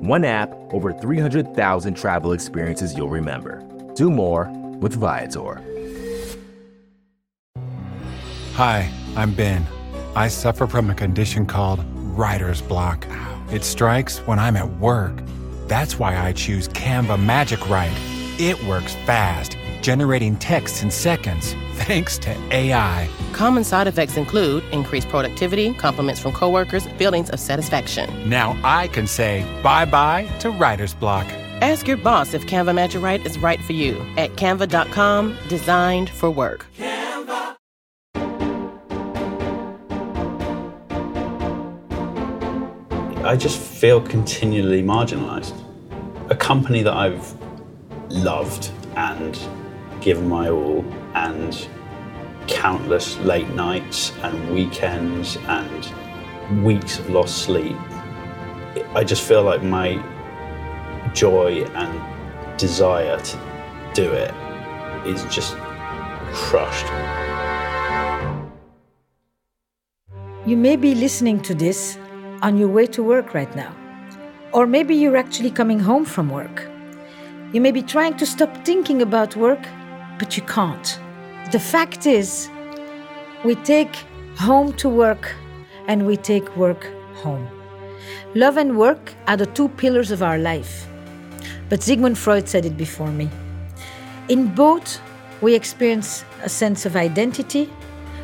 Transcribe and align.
One 0.00 0.24
app, 0.24 0.50
over 0.72 0.94
300,000 0.94 1.92
travel 1.92 2.32
experiences 2.32 2.96
you'll 2.96 3.10
remember. 3.10 3.62
Do 3.94 4.10
more 4.10 4.48
with 4.80 4.94
Viator. 4.94 5.60
Hi, 8.54 8.90
I'm 9.14 9.34
Ben. 9.34 9.66
I 10.16 10.28
suffer 10.28 10.66
from 10.66 10.88
a 10.88 10.94
condition 10.94 11.44
called 11.44 11.84
writer's 12.16 12.62
block. 12.62 13.06
It 13.52 13.62
strikes 13.62 14.20
when 14.20 14.38
I'm 14.38 14.56
at 14.56 14.78
work. 14.78 15.20
That's 15.68 15.98
why 15.98 16.16
I 16.16 16.32
choose 16.32 16.66
Canva 16.68 17.22
Magic 17.22 17.68
Write. 17.68 17.92
It 18.38 18.62
works 18.64 18.94
fast, 19.04 19.58
generating 19.82 20.36
text 20.36 20.82
in 20.82 20.90
seconds, 20.90 21.54
thanks 21.74 22.18
to 22.18 22.30
AI. 22.54 23.08
Common 23.32 23.64
side 23.64 23.86
effects 23.86 24.16
include 24.16 24.64
increased 24.72 25.08
productivity, 25.08 25.74
compliments 25.74 26.20
from 26.20 26.32
coworkers, 26.32 26.86
feelings 26.98 27.30
of 27.30 27.40
satisfaction. 27.40 28.28
Now 28.28 28.58
I 28.64 28.88
can 28.88 29.06
say 29.06 29.44
bye 29.62 29.84
bye 29.84 30.26
to 30.40 30.50
writer's 30.50 30.94
block. 30.94 31.26
Ask 31.62 31.86
your 31.86 31.98
boss 31.98 32.32
if 32.32 32.46
Canva 32.46 32.74
Magic 32.74 33.02
Write 33.02 33.26
is 33.26 33.38
right 33.38 33.60
for 33.60 33.72
you 33.72 34.00
at 34.16 34.30
canva.com, 34.36 35.36
designed 35.48 36.08
for 36.08 36.30
work. 36.30 36.66
I 43.22 43.36
just 43.36 43.60
feel 43.60 44.00
continually 44.00 44.82
marginalized. 44.82 45.54
A 46.30 46.34
company 46.34 46.82
that 46.82 46.94
I've 46.94 47.34
loved 48.08 48.70
and 48.96 49.38
given 50.00 50.28
my 50.28 50.48
all, 50.48 50.84
and 51.14 51.68
countless 52.46 53.18
late 53.18 53.48
nights 53.50 54.12
and 54.22 54.54
weekends 54.54 55.36
and 55.46 56.64
weeks 56.64 56.98
of 56.98 57.10
lost 57.10 57.38
sleep. 57.38 57.76
I 58.94 59.04
just 59.04 59.22
feel 59.22 59.42
like 59.42 59.62
my 59.62 60.02
joy 61.14 61.64
and 61.74 62.58
desire 62.58 63.18
to 63.18 63.38
do 63.94 64.10
it 64.12 64.34
is 65.06 65.24
just 65.24 65.56
crushed. 66.32 66.86
You 70.46 70.56
may 70.56 70.76
be 70.76 70.94
listening 70.94 71.40
to 71.42 71.54
this 71.54 71.98
on 72.42 72.56
your 72.56 72.68
way 72.68 72.86
to 72.86 73.02
work 73.02 73.34
right 73.34 73.54
now. 73.54 73.74
Or 74.52 74.66
maybe 74.66 74.96
you're 74.96 75.16
actually 75.16 75.50
coming 75.50 75.78
home 75.78 76.04
from 76.04 76.30
work. 76.30 76.68
You 77.52 77.60
may 77.60 77.70
be 77.70 77.82
trying 77.82 78.16
to 78.16 78.26
stop 78.26 78.64
thinking 78.64 79.02
about 79.02 79.36
work, 79.36 79.60
but 80.20 80.36
you 80.36 80.42
can't. 80.44 81.00
The 81.50 81.58
fact 81.58 82.06
is, 82.06 82.48
we 83.42 83.54
take 83.56 83.96
home 84.36 84.74
to 84.74 84.88
work 84.88 85.34
and 85.88 86.06
we 86.06 86.16
take 86.16 86.56
work 86.56 86.86
home. 87.14 87.48
Love 88.34 88.58
and 88.58 88.78
work 88.78 89.14
are 89.26 89.36
the 89.36 89.46
two 89.46 89.68
pillars 89.70 90.10
of 90.10 90.22
our 90.22 90.38
life. 90.38 90.86
But 91.70 91.82
Sigmund 91.82 92.18
Freud 92.18 92.48
said 92.48 92.66
it 92.66 92.76
before 92.76 93.10
me. 93.10 93.30
In 94.28 94.54
both, 94.54 95.00
we 95.40 95.54
experience 95.54 96.24
a 96.42 96.48
sense 96.48 96.84
of 96.84 96.96
identity, 96.96 97.72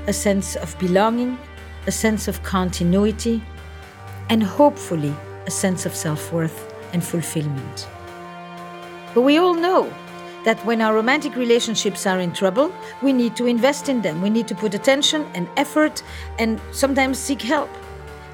a 0.07 0.13
sense 0.13 0.55
of 0.55 0.79
belonging, 0.79 1.39
a 1.87 1.93
sense 1.93 2.29
of 2.29 2.43
continuity, 2.43 3.43
and 4.29 4.43
hopefully 4.43 5.15
a 5.47 5.51
sense 5.51 5.87
of 5.87 5.95
self 5.95 6.33
worth 6.33 6.75
and 6.93 7.03
fulfillment. 7.03 7.89
But 9.15 9.23
we 9.23 9.39
all 9.39 9.55
know 9.55 9.91
that 10.47 10.65
when 10.65 10.81
our 10.81 10.95
romantic 10.95 11.35
relationships 11.35 12.07
are 12.07 12.21
in 12.21 12.33
trouble, 12.33 12.73
we 13.03 13.13
need 13.13 13.35
to 13.35 13.47
invest 13.47 13.89
in 13.89 14.01
them. 14.01 14.23
We 14.23 14.31
need 14.31 14.47
to 14.47 14.55
put 14.55 14.75
attention 14.75 15.27
and 15.35 15.49
effort 15.57 16.05
and 16.39 16.61
sometimes 16.71 17.19
seek 17.19 17.43
help. 17.43 17.69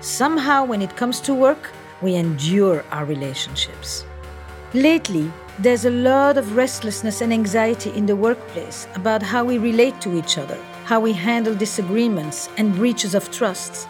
Somehow, 0.02 0.66
when 0.66 0.82
it 0.82 0.94
comes 0.94 1.20
to 1.20 1.32
work, 1.32 1.70
we 2.02 2.14
endure 2.14 2.84
our 2.90 3.06
relationships. 3.06 4.04
Lately, 4.74 5.32
there's 5.58 5.86
a 5.86 5.90
lot 5.90 6.36
of 6.36 6.54
restlessness 6.54 7.22
and 7.22 7.32
anxiety 7.32 7.90
in 7.90 8.04
the 8.04 8.16
workplace 8.16 8.86
about 8.94 9.22
how 9.22 9.42
we 9.42 9.56
relate 9.56 9.98
to 10.02 10.18
each 10.18 10.36
other, 10.36 10.58
how 10.84 11.00
we 11.00 11.14
handle 11.14 11.54
disagreements 11.54 12.50
and 12.58 12.74
breaches 12.74 13.14
of 13.14 13.30
trust. 13.30 13.88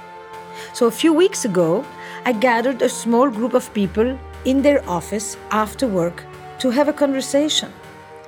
So, 0.74 0.86
a 0.86 0.92
few 0.92 1.12
weeks 1.12 1.44
ago, 1.44 1.84
I 2.24 2.32
gathered 2.32 2.82
a 2.82 2.88
small 2.88 3.28
group 3.30 3.54
of 3.54 3.74
people 3.74 4.16
in 4.44 4.62
their 4.62 4.88
office 4.88 5.36
after 5.50 5.88
work 5.88 6.22
to 6.60 6.70
have 6.70 6.86
a 6.86 6.92
conversation. 6.92 7.72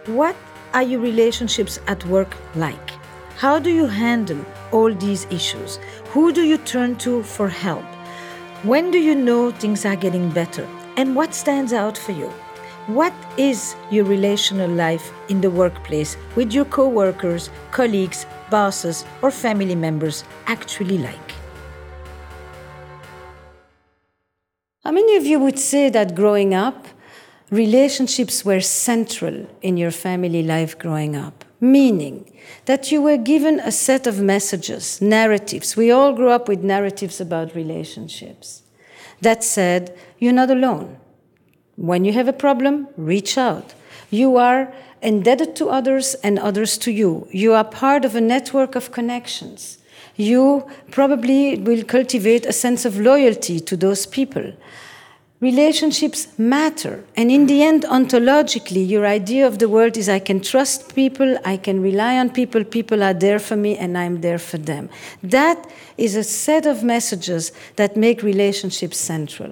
What 0.06 0.36
are 0.74 0.82
your 0.82 1.00
relationships 1.00 1.80
at 1.86 2.04
work 2.04 2.36
like? 2.56 2.90
How 3.38 3.58
do 3.58 3.70
you 3.70 3.86
handle 3.86 4.44
all 4.70 4.92
these 4.92 5.26
issues? 5.30 5.78
Who 6.08 6.30
do 6.30 6.42
you 6.42 6.58
turn 6.58 6.96
to 6.96 7.22
for 7.22 7.48
help? 7.48 7.84
When 8.64 8.90
do 8.90 8.98
you 8.98 9.14
know 9.14 9.50
things 9.50 9.86
are 9.86 9.96
getting 9.96 10.28
better? 10.28 10.68
And 10.98 11.16
what 11.16 11.32
stands 11.32 11.72
out 11.72 11.96
for 11.96 12.12
you? 12.12 12.28
What 12.86 13.14
is 13.38 13.76
your 13.90 14.04
relational 14.04 14.70
life 14.70 15.10
in 15.30 15.40
the 15.40 15.50
workplace 15.50 16.18
with 16.36 16.52
your 16.52 16.66
co-workers, 16.66 17.48
colleagues, 17.70 18.26
bosses, 18.50 19.06
or 19.22 19.30
family 19.30 19.74
members 19.74 20.22
actually 20.46 20.98
like? 20.98 21.34
How 24.84 24.92
many 24.92 25.16
of 25.16 25.24
you 25.24 25.40
would 25.40 25.58
say 25.58 25.88
that 25.88 26.14
growing 26.14 26.52
up, 26.52 26.86
relationships 27.54 28.44
were 28.44 28.60
central 28.60 29.46
in 29.62 29.76
your 29.76 29.90
family 29.90 30.42
life 30.42 30.78
growing 30.78 31.16
up? 31.16 31.44
Meaning 31.60 32.30
that 32.66 32.90
you 32.90 33.00
were 33.00 33.16
given 33.16 33.60
a 33.60 33.70
set 33.70 34.06
of 34.06 34.20
messages, 34.20 35.00
narratives. 35.00 35.76
We 35.76 35.90
all 35.90 36.12
grew 36.12 36.30
up 36.30 36.48
with 36.48 36.62
narratives 36.62 37.20
about 37.20 37.54
relationships 37.54 38.62
that 39.20 39.42
said, 39.42 39.96
you're 40.18 40.32
not 40.32 40.50
alone. 40.50 40.98
When 41.76 42.04
you 42.04 42.12
have 42.12 42.28
a 42.28 42.32
problem, 42.32 42.88
reach 42.96 43.38
out. 43.38 43.74
You 44.10 44.36
are 44.36 44.72
indebted 45.00 45.56
to 45.56 45.68
others 45.68 46.14
and 46.22 46.38
others 46.38 46.76
to 46.78 46.90
you. 46.90 47.28
You 47.30 47.54
are 47.54 47.64
part 47.64 48.04
of 48.04 48.14
a 48.14 48.20
network 48.20 48.74
of 48.74 48.92
connections 48.92 49.78
you 50.16 50.68
probably 50.90 51.58
will 51.58 51.84
cultivate 51.84 52.46
a 52.46 52.52
sense 52.52 52.84
of 52.84 52.98
loyalty 52.98 53.60
to 53.60 53.76
those 53.76 54.06
people. 54.06 54.52
Relationships 55.44 56.26
matter. 56.38 57.04
And 57.18 57.30
in 57.30 57.44
the 57.48 57.62
end, 57.62 57.82
ontologically, 57.82 58.88
your 58.88 59.04
idea 59.04 59.46
of 59.46 59.58
the 59.58 59.68
world 59.68 59.98
is 59.98 60.08
I 60.08 60.18
can 60.18 60.40
trust 60.40 60.94
people, 60.94 61.36
I 61.44 61.58
can 61.58 61.82
rely 61.82 62.16
on 62.16 62.30
people, 62.30 62.64
people 62.64 63.02
are 63.02 63.12
there 63.12 63.38
for 63.38 63.54
me, 63.54 63.76
and 63.76 63.98
I'm 63.98 64.22
there 64.22 64.38
for 64.38 64.56
them. 64.56 64.88
That 65.22 65.70
is 65.98 66.16
a 66.16 66.24
set 66.24 66.64
of 66.64 66.82
messages 66.82 67.52
that 67.76 67.94
make 67.94 68.22
relationships 68.22 68.96
central. 68.96 69.50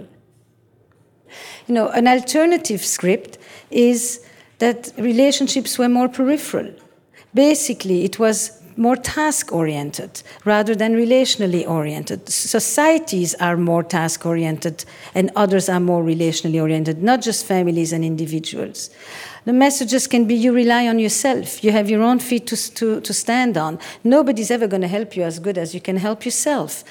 You 1.67 1.75
know, 1.75 1.89
an 1.91 2.09
alternative 2.09 2.83
script 2.83 3.37
is 3.71 4.25
that 4.61 4.95
relationships 4.97 5.79
were 5.79 5.91
more 5.91 6.09
peripheral. 6.09 6.73
Basically, 7.35 8.07
it 8.07 8.19
was 8.19 8.62
more 8.77 8.97
task 8.97 9.53
oriented 9.53 10.23
rather 10.45 10.75
than 10.75 10.95
relationally 10.95 11.69
oriented. 11.69 12.29
Societies 12.29 13.35
are 13.35 13.57
more 13.57 13.83
task 13.83 14.27
oriented 14.27 14.85
and 15.15 15.31
others 15.37 15.69
are 15.69 15.81
more 15.81 16.03
relationally 16.03 16.61
oriented, 16.61 17.03
not 17.03 17.23
just 17.23 17.45
families 17.45 17.93
and 17.93 18.05
individuals. 18.05 18.91
The 19.45 19.53
messages 19.53 20.07
can 20.07 20.27
be 20.27 20.35
you 20.35 20.53
rely 20.53 20.87
on 20.87 20.99
yourself, 20.99 21.65
you 21.65 21.73
have 21.73 21.91
your 21.91 22.03
own 22.03 22.21
feet 22.21 22.47
to, 22.49 22.75
to, 22.75 23.01
to 23.01 23.13
stand 23.13 23.57
on. 23.57 23.79
Nobody's 24.05 24.51
ever 24.51 24.69
going 24.69 24.83
to 24.83 24.89
help 24.89 25.17
you 25.17 25.25
as 25.25 25.39
good 25.39 25.59
as 25.59 25.75
you 25.75 25.81
can 25.81 25.97
help 25.97 26.25
yourself. 26.25 26.85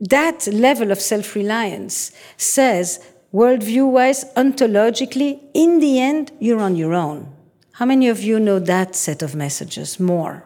That 0.00 0.46
level 0.48 0.90
of 0.90 1.00
self 1.00 1.34
reliance 1.34 2.12
says, 2.36 3.04
worldview 3.32 3.90
wise, 3.90 4.24
ontologically, 4.34 5.40
in 5.54 5.78
the 5.78 6.00
end, 6.00 6.32
you're 6.38 6.60
on 6.60 6.76
your 6.76 6.92
own. 6.92 7.32
How 7.72 7.86
many 7.86 8.08
of 8.08 8.20
you 8.20 8.38
know 8.38 8.58
that 8.58 8.94
set 8.94 9.22
of 9.22 9.34
messages 9.34 9.98
more? 9.98 10.44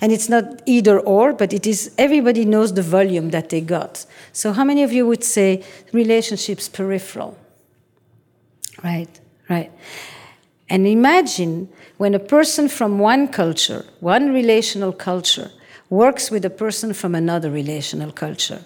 And 0.00 0.12
it's 0.12 0.28
not 0.28 0.62
either 0.66 0.98
or, 0.98 1.32
but 1.32 1.52
it 1.52 1.66
is 1.66 1.92
everybody 1.98 2.44
knows 2.44 2.72
the 2.72 2.82
volume 2.82 3.30
that 3.30 3.50
they 3.50 3.60
got. 3.60 4.06
So, 4.32 4.52
how 4.52 4.64
many 4.64 4.82
of 4.82 4.92
you 4.92 5.06
would 5.06 5.22
say 5.22 5.62
relationships 5.92 6.68
peripheral? 6.68 7.36
Right, 8.82 9.20
right. 9.48 9.70
And 10.70 10.86
imagine 10.86 11.68
when 11.98 12.14
a 12.14 12.18
person 12.18 12.68
from 12.68 12.98
one 12.98 13.28
culture, 13.28 13.84
one 13.98 14.32
relational 14.32 14.92
culture, 14.92 15.50
works 15.90 16.30
with 16.30 16.44
a 16.44 16.50
person 16.50 16.94
from 16.94 17.14
another 17.14 17.50
relational 17.50 18.12
culture. 18.12 18.64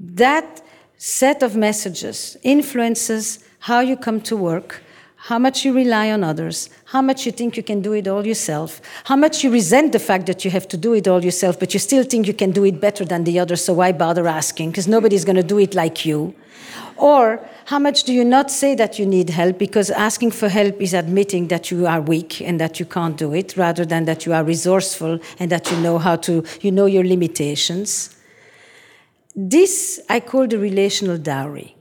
That 0.00 0.60
set 0.98 1.42
of 1.42 1.56
messages 1.56 2.36
influences 2.42 3.42
how 3.60 3.80
you 3.80 3.96
come 3.96 4.20
to 4.22 4.36
work, 4.36 4.82
how 5.24 5.38
much 5.38 5.66
you 5.66 5.74
rely 5.74 6.10
on 6.10 6.24
others, 6.24 6.70
how 6.86 7.02
much 7.02 7.26
you 7.26 7.32
think 7.32 7.54
you 7.54 7.62
can 7.62 7.82
do 7.82 7.92
it 7.92 8.08
all 8.08 8.26
yourself, 8.26 8.80
how 9.04 9.16
much 9.16 9.44
you 9.44 9.50
resent 9.50 9.92
the 9.92 9.98
fact 9.98 10.24
that 10.26 10.46
you 10.46 10.50
have 10.50 10.66
to 10.66 10.78
do 10.78 10.94
it 10.94 11.06
all 11.06 11.22
yourself, 11.22 11.60
but 11.60 11.74
you 11.74 11.78
still 11.78 12.04
think 12.04 12.26
you 12.26 12.32
can 12.32 12.50
do 12.52 12.64
it 12.64 12.80
better 12.80 13.04
than 13.04 13.24
the 13.24 13.38
others, 13.38 13.62
so 13.62 13.74
why 13.74 13.92
bother 13.92 14.26
asking? 14.26 14.70
Because 14.70 14.88
nobody's 14.88 15.26
going 15.26 15.36
to 15.36 15.42
do 15.42 15.58
it 15.58 15.74
like 15.74 16.06
you. 16.06 16.34
Or 16.96 17.46
how 17.66 17.78
much 17.78 18.04
do 18.04 18.14
you 18.14 18.24
not 18.24 18.50
say 18.50 18.74
that 18.76 18.98
you 18.98 19.04
need 19.04 19.28
help 19.30 19.58
because 19.58 19.90
asking 19.90 20.30
for 20.30 20.48
help 20.48 20.80
is 20.80 20.94
admitting 20.94 21.48
that 21.48 21.70
you 21.70 21.86
are 21.86 22.00
weak 22.00 22.40
and 22.40 22.58
that 22.58 22.80
you 22.80 22.86
can't 22.86 23.16
do 23.16 23.34
it 23.34 23.56
rather 23.58 23.84
than 23.84 24.06
that 24.06 24.24
you 24.24 24.32
are 24.32 24.42
resourceful 24.42 25.18
and 25.38 25.50
that 25.52 25.70
you 25.70 25.76
know 25.78 25.98
how 25.98 26.16
to, 26.16 26.44
you 26.62 26.72
know 26.72 26.86
your 26.86 27.04
limitations. 27.04 28.16
This 29.36 30.00
I 30.08 30.20
call 30.20 30.46
the 30.46 30.58
relational 30.58 31.18
dowry. 31.18 31.76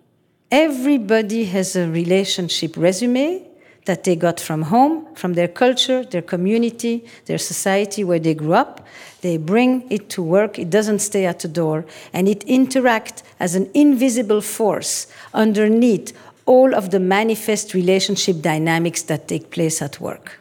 Everybody 0.52 1.46
has 1.46 1.76
a 1.76 1.88
relationship 1.88 2.76
resume 2.76 3.46
that 3.86 4.04
they 4.04 4.16
got 4.16 4.40
from 4.40 4.64
home, 4.64 5.06
from 5.14 5.36
their 5.36 5.48
culture, 5.48 6.04
their 6.04 6.24
community, 6.24 7.06
their 7.26 7.38
society 7.38 8.04
where 8.04 8.18
they 8.18 8.34
grew 8.34 8.54
up. 8.54 8.84
They 9.22 9.38
bring 9.38 9.86
it 9.92 10.10
to 10.10 10.24
work, 10.24 10.58
it 10.58 10.72
doesn't 10.72 11.00
stay 11.00 11.28
at 11.28 11.40
the 11.40 11.48
door, 11.48 11.86
and 12.14 12.28
it 12.28 12.40
interacts 12.48 13.22
as 13.40 13.54
an 13.54 13.70
invisible 13.76 14.42
force 14.42 15.06
underneath 15.36 16.18
all 16.48 16.74
of 16.74 16.90
the 16.90 17.00
manifest 17.00 17.76
relationship 17.76 18.42
dynamics 18.42 19.04
that 19.04 19.28
take 19.28 19.52
place 19.52 19.84
at 19.84 20.00
work. 20.00 20.40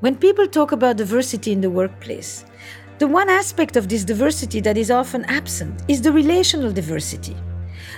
When 0.00 0.14
people 0.16 0.46
talk 0.46 0.72
about 0.72 0.98
diversity 0.98 1.52
in 1.52 1.62
the 1.62 1.70
workplace, 1.70 2.44
the 2.98 3.06
one 3.06 3.30
aspect 3.30 3.76
of 3.76 3.88
this 3.88 4.04
diversity 4.04 4.60
that 4.60 4.76
is 4.76 4.90
often 4.90 5.24
absent 5.24 5.82
is 5.88 6.02
the 6.02 6.12
relational 6.12 6.70
diversity 6.70 7.34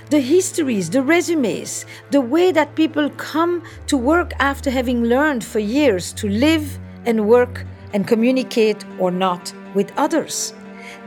the 0.09 0.19
histories, 0.19 0.89
the 0.89 1.01
resumes, 1.01 1.85
the 2.11 2.21
way 2.21 2.51
that 2.51 2.75
people 2.75 3.09
come 3.11 3.63
to 3.87 3.97
work 3.97 4.33
after 4.39 4.69
having 4.69 5.03
learned 5.03 5.43
for 5.43 5.59
years 5.59 6.13
to 6.13 6.27
live 6.29 6.79
and 7.05 7.27
work 7.27 7.65
and 7.93 8.07
communicate 8.07 8.83
or 8.99 9.11
not 9.11 9.53
with 9.73 9.91
others. 9.97 10.53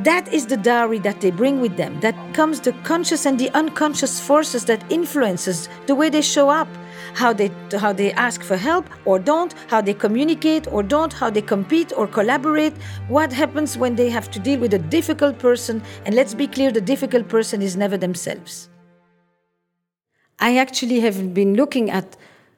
That 0.00 0.32
is 0.32 0.46
the 0.46 0.56
dowry 0.56 0.99
that 1.00 1.20
they 1.20 1.31
bring 1.31 1.61
with 1.61 1.76
them. 1.76 2.00
That 2.00 2.17
comes 2.34 2.61
the 2.61 2.73
conscious 2.82 3.26
and 3.26 3.38
the 3.38 3.50
unconscious 3.50 4.20
forces 4.20 4.64
that 4.64 4.90
influences 4.90 5.69
the 5.87 5.94
way 5.94 6.08
they 6.08 6.23
show 6.23 6.49
up, 6.49 6.69
how 7.14 7.32
they 7.32 7.50
how 7.78 7.93
they 7.93 8.12
ask 8.12 8.43
for 8.43 8.56
help 8.56 8.88
or 9.05 9.19
don't, 9.19 9.55
how 9.69 9.81
they 9.81 9.94
communicate 9.94 10.67
or 10.73 10.82
don't, 10.82 11.12
how 11.12 11.31
they 11.31 11.43
compete 11.43 11.93
or 11.96 12.06
collaborate, 12.06 12.75
what 13.08 13.32
happens 13.32 13.76
when 13.76 13.94
they 13.94 14.08
have 14.11 14.31
to 14.31 14.38
deal 14.38 14.58
with 14.58 14.75
a 14.75 14.78
difficult 14.78 15.38
person, 15.38 15.82
and 16.06 16.14
let's 16.14 16.35
be 16.35 16.46
clear 16.46 16.73
the 16.73 16.81
difficult 16.81 17.28
person 17.28 17.61
is 17.61 17.76
never 17.76 17.96
themselves. 17.96 18.72
I 20.43 20.56
actually 20.56 20.99
have 21.00 21.33
been 21.33 21.55
looking 21.55 21.89
at 21.89 22.17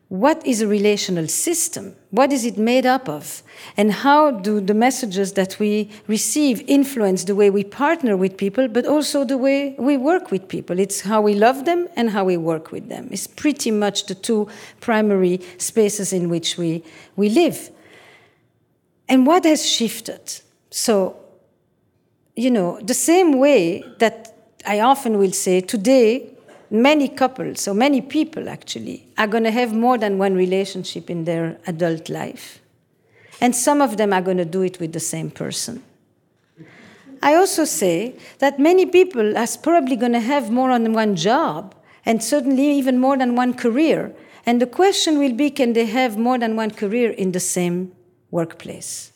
what 0.08 0.46
is 0.46 0.62
a 0.62 0.66
relational 0.66 1.28
system? 1.28 1.94
What 2.10 2.32
is 2.32 2.46
it 2.46 2.56
made 2.56 2.86
up 2.86 3.08
of? 3.10 3.42
And 3.76 3.92
how 3.92 4.30
do 4.30 4.60
the 4.60 4.72
messages 4.72 5.34
that 5.34 5.58
we 5.58 5.90
receive 6.06 6.62
influence 6.66 7.24
the 7.24 7.34
way 7.34 7.50
we 7.50 7.62
partner 7.62 8.16
with 8.16 8.38
people, 8.38 8.68
but 8.68 8.86
also 8.86 9.24
the 9.24 9.36
way 9.36 9.74
we 9.78 9.98
work 9.98 10.30
with 10.30 10.48
people? 10.48 10.78
It's 10.78 11.02
how 11.02 11.20
we 11.20 11.34
love 11.34 11.66
them 11.66 11.88
and 11.94 12.08
how 12.08 12.24
we 12.24 12.38
work 12.38 12.72
with 12.72 12.88
them. 12.88 13.08
It's 13.10 13.26
pretty 13.26 13.70
much 13.70 14.06
the 14.06 14.14
two 14.14 14.48
primary 14.80 15.40
spaces 15.58 16.12
in 16.12 16.30
which 16.30 16.56
we, 16.56 16.82
we 17.16 17.28
live. 17.28 17.70
And 19.10 19.26
what 19.26 19.44
has 19.44 19.68
shifted? 19.68 20.40
So, 20.70 21.16
you 22.34 22.50
know, 22.50 22.80
the 22.80 22.94
same 22.94 23.38
way 23.38 23.84
that 23.98 24.34
I 24.64 24.80
often 24.80 25.18
will 25.18 25.32
say 25.32 25.60
today, 25.60 26.33
many 26.70 27.08
couples, 27.08 27.60
so 27.60 27.74
many 27.74 28.00
people 28.00 28.48
actually, 28.48 29.06
are 29.18 29.26
going 29.26 29.44
to 29.44 29.50
have 29.50 29.72
more 29.72 29.98
than 29.98 30.18
one 30.18 30.34
relationship 30.34 31.10
in 31.10 31.24
their 31.24 31.58
adult 31.66 32.08
life. 32.08 32.60
And 33.40 33.54
some 33.54 33.80
of 33.80 33.96
them 33.96 34.12
are 34.12 34.22
going 34.22 34.36
to 34.38 34.44
do 34.44 34.62
it 34.62 34.80
with 34.80 34.92
the 34.92 35.00
same 35.00 35.30
person. 35.30 35.82
I 37.22 37.34
also 37.34 37.64
say 37.64 38.16
that 38.38 38.58
many 38.58 38.86
people 38.86 39.36
are 39.36 39.46
probably 39.62 39.96
going 39.96 40.12
to 40.12 40.20
have 40.20 40.50
more 40.50 40.70
than 40.78 40.92
one 40.92 41.16
job 41.16 41.74
and 42.04 42.22
certainly 42.22 42.70
even 42.72 42.98
more 42.98 43.16
than 43.16 43.34
one 43.34 43.54
career. 43.54 44.14
And 44.46 44.60
the 44.60 44.66
question 44.66 45.18
will 45.18 45.32
be 45.32 45.50
can 45.50 45.72
they 45.72 45.86
have 45.86 46.18
more 46.18 46.38
than 46.38 46.54
one 46.54 46.70
career 46.70 47.10
in 47.10 47.32
the 47.32 47.40
same 47.40 47.92
workplace? 48.30 49.12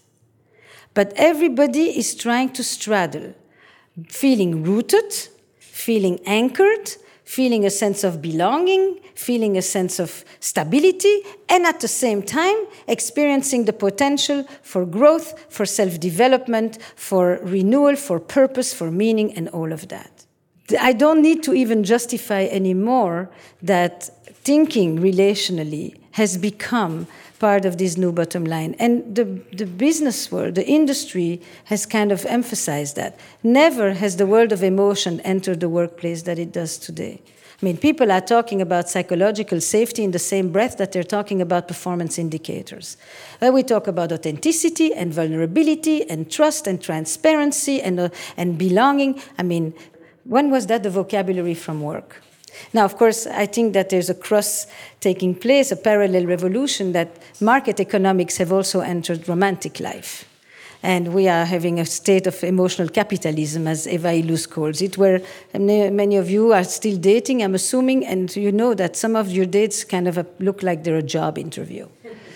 But 0.95 1.13
everybody 1.17 1.99
is 1.99 2.15
trying 2.15 2.51
to 2.55 2.65
straddle 2.65 3.35
feeling 4.09 4.63
rooted, 4.63 5.13
feeling 5.59 6.21
anchored, 6.25 6.97
feeling 7.29 7.67
a 7.67 7.71
sense 7.71 8.05
of 8.05 8.23
belonging, 8.23 8.99
feeling 9.15 9.59
a 9.59 9.61
sense 9.61 9.99
of 9.99 10.25
stability, 10.41 11.21
and 11.51 11.67
at 11.67 11.79
the 11.81 11.87
same 11.87 12.23
time, 12.23 12.57
experiencing 12.87 13.67
the 13.67 13.73
potential 13.73 14.45
for 14.63 14.87
growth, 14.87 15.29
for 15.53 15.67
self 15.67 16.01
development, 16.01 16.79
for 16.97 17.39
renewal, 17.43 17.97
for 17.97 18.19
purpose, 18.19 18.73
for 18.73 18.91
meaning, 18.91 19.35
and 19.35 19.47
all 19.51 19.73
of 19.73 19.89
that. 19.89 20.25
I 20.81 20.95
don't 20.95 21.21
need 21.21 21.43
to 21.43 21.53
even 21.53 21.85
justify 21.85 22.45
anymore 22.45 23.29
that 23.61 24.05
thinking 24.43 24.99
relationally 24.99 25.97
has 26.13 26.39
become 26.39 27.07
part 27.39 27.65
of 27.65 27.79
this 27.79 27.97
new 27.97 28.13
bottom 28.13 28.45
line. 28.45 28.75
And 28.79 29.15
the, 29.15 29.25
the 29.53 29.67
business 29.67 30.31
world, 30.31 30.55
the 30.55 30.67
industry 30.67 31.41
has 31.65 31.87
kind 31.87 32.13
of 32.13 32.25
emphasized 32.27 32.97
that. 32.97 33.19
Never 33.43 33.95
has 33.95 34.17
the 34.17 34.27
world 34.27 34.53
of 34.53 34.63
emotion 34.63 35.21
entered 35.21 35.61
the 35.61 35.69
workplace 35.69 36.23
that 36.23 36.39
it 36.39 36.53
does 36.53 36.79
today. 36.79 37.21
I 37.61 37.65
mean, 37.65 37.77
people 37.77 38.13
are 38.13 38.21
talking 38.21 38.63
about 38.63 38.89
psychological 38.89 39.61
safety 39.61 40.05
in 40.05 40.13
the 40.13 40.19
same 40.21 40.53
breath 40.53 40.79
that 40.79 40.93
they're 40.93 41.03
talking 41.03 41.43
about 41.43 41.67
performance 41.67 42.17
indicators. 42.17 42.97
Uh, 43.43 43.51
we 43.53 43.65
talk 43.65 43.89
about 43.89 44.13
authenticity 44.13 44.95
and 44.95 45.13
vulnerability 45.13 46.09
and 46.09 46.31
trust 46.31 46.69
and 46.69 46.81
transparency 46.81 47.83
and, 47.83 47.99
uh, 47.99 48.09
and 48.37 48.59
belonging. 48.59 49.21
I 49.39 49.43
mean, 49.43 49.75
when 50.23 50.51
was 50.53 50.69
that 50.69 50.85
the 50.85 50.91
vocabulary 50.91 51.55
from 51.55 51.83
work? 51.83 52.23
Now, 52.73 52.85
of 52.85 52.97
course, 52.97 53.27
I 53.27 53.47
think 53.47 53.73
that 53.73 53.91
there's 53.91 54.11
a 54.11 54.15
cross 54.15 54.67
taking 55.01 55.35
place, 55.35 55.73
a 55.73 55.77
parallel 55.77 56.27
revolution 56.27 56.93
that 56.93 57.09
market 57.41 57.81
economics 57.81 58.37
have 58.39 58.53
also 58.53 58.81
entered 58.81 59.29
romantic 59.29 59.81
life. 59.81 60.25
And 60.83 61.13
we 61.13 61.27
are 61.27 61.45
having 61.45 61.81
a 61.81 61.85
state 61.85 62.29
of 62.29 62.45
emotional 62.45 62.89
capitalism, 62.89 63.67
as 63.67 63.89
Eva 63.89 64.09
Illouz 64.09 64.49
calls 64.49 64.81
it, 64.81 64.97
where 64.97 65.21
many 65.53 66.17
of 66.17 66.31
you 66.31 66.53
are 66.53 66.63
still 66.63 66.97
dating, 66.97 67.43
I'm 67.43 67.57
assuming, 67.57 68.07
and 68.07 68.35
you 68.37 68.53
know 68.53 68.75
that 68.75 68.95
some 68.95 69.17
of 69.17 69.29
your 69.29 69.47
dates 69.47 69.83
kind 69.83 70.07
of 70.07 70.25
look 70.39 70.63
like 70.63 70.85
they're 70.85 70.97
a 70.97 71.03
job 71.03 71.37
interview 71.37 71.89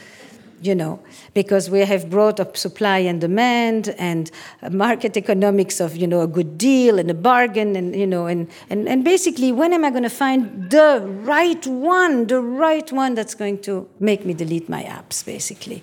you 0.63 0.75
know, 0.75 1.01
because 1.35 1.69
we 1.69 1.81
have 1.81 2.09
brought 2.09 2.39
up 2.41 2.57
supply 2.57 2.99
and 2.99 3.21
demand 3.21 3.95
and 3.99 4.31
market 4.71 5.17
economics 5.17 5.81
of, 5.81 5.97
you 5.97 6.07
know, 6.07 6.21
a 6.23 6.27
good 6.27 6.57
deal 6.57 6.99
and 6.99 7.11
a 7.11 7.15
bargain 7.15 7.75
and, 7.77 7.95
you 7.97 8.07
know, 8.07 8.27
and, 8.27 8.49
and, 8.71 8.89
and 8.89 9.05
basically 9.05 9.53
when 9.53 9.73
am 9.73 9.85
I 9.85 9.91
going 9.91 10.03
to 10.05 10.11
find 10.11 10.71
the 10.71 11.01
right 11.25 11.67
one, 11.67 12.27
the 12.27 12.41
right 12.41 12.91
one 12.93 13.15
that's 13.15 13.35
going 13.35 13.59
to 13.63 13.89
make 13.99 14.25
me 14.25 14.35
delete 14.35 14.69
my 14.69 14.83
apps, 14.85 15.25
basically. 15.25 15.83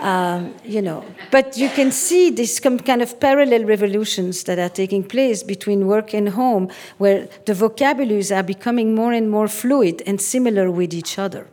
Um, 0.00 0.54
you 0.64 0.82
know, 0.82 1.04
but 1.30 1.56
you 1.56 1.68
can 1.68 1.92
see 1.92 2.30
these 2.30 2.58
kind 2.58 3.02
of 3.02 3.20
parallel 3.20 3.64
revolutions 3.64 4.44
that 4.44 4.58
are 4.58 4.68
taking 4.68 5.04
place 5.04 5.42
between 5.42 5.86
work 5.86 6.14
and 6.14 6.30
home, 6.30 6.70
where 6.98 7.28
the 7.44 7.54
vocabularies 7.54 8.32
are 8.32 8.42
becoming 8.42 8.94
more 8.94 9.12
and 9.12 9.30
more 9.30 9.46
fluid 9.46 10.02
and 10.06 10.20
similar 10.20 10.70
with 10.70 10.94
each 10.94 11.18
other. 11.18 11.48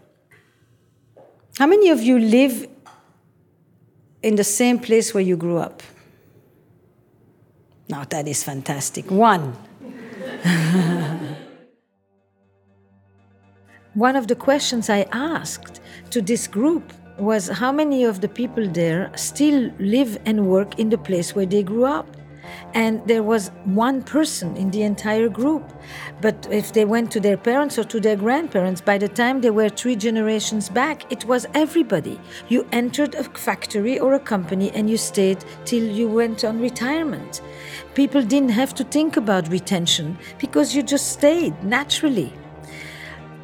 How 1.57 1.65
many 1.65 1.89
of 1.89 2.03
you 2.03 2.19
live 2.19 2.67
in 4.21 4.35
the 4.35 4.43
same 4.43 4.77
place 4.77 5.13
where 5.13 5.23
you 5.23 5.35
grew 5.35 5.57
up? 5.57 5.81
Now, 7.89 8.03
that 8.03 8.27
is 8.27 8.43
fantastic. 8.43 9.09
One. 9.09 9.55
One 13.95 14.15
of 14.15 14.27
the 14.27 14.35
questions 14.35 14.89
I 14.89 15.07
asked 15.11 15.81
to 16.11 16.21
this 16.21 16.45
group 16.45 16.93
was 17.17 17.47
how 17.47 17.71
many 17.71 18.03
of 18.03 18.21
the 18.21 18.27
people 18.27 18.67
there 18.67 19.11
still 19.15 19.71
live 19.79 20.19
and 20.25 20.47
work 20.47 20.77
in 20.77 20.89
the 20.89 20.99
place 20.99 21.33
where 21.33 21.47
they 21.47 21.63
grew 21.63 21.85
up? 21.85 22.16
And 22.73 23.05
there 23.07 23.23
was 23.23 23.49
one 23.65 24.01
person 24.01 24.55
in 24.55 24.71
the 24.71 24.83
entire 24.83 25.29
group. 25.29 25.63
But 26.21 26.47
if 26.51 26.73
they 26.73 26.85
went 26.85 27.11
to 27.11 27.19
their 27.19 27.37
parents 27.37 27.77
or 27.77 27.83
to 27.85 27.99
their 27.99 28.15
grandparents, 28.15 28.81
by 28.81 28.97
the 28.97 29.07
time 29.07 29.41
they 29.41 29.49
were 29.49 29.69
three 29.69 29.95
generations 29.95 30.69
back, 30.69 31.11
it 31.11 31.25
was 31.25 31.45
everybody. 31.53 32.19
You 32.47 32.67
entered 32.71 33.15
a 33.15 33.23
factory 33.23 33.99
or 33.99 34.13
a 34.13 34.19
company 34.19 34.71
and 34.71 34.89
you 34.89 34.97
stayed 34.97 35.43
till 35.65 35.83
you 35.83 36.07
went 36.07 36.43
on 36.43 36.59
retirement. 36.59 37.41
People 37.93 38.21
didn't 38.21 38.49
have 38.49 38.73
to 38.75 38.83
think 38.83 39.17
about 39.17 39.49
retention 39.49 40.17
because 40.37 40.75
you 40.75 40.83
just 40.83 41.11
stayed 41.11 41.63
naturally. 41.63 42.33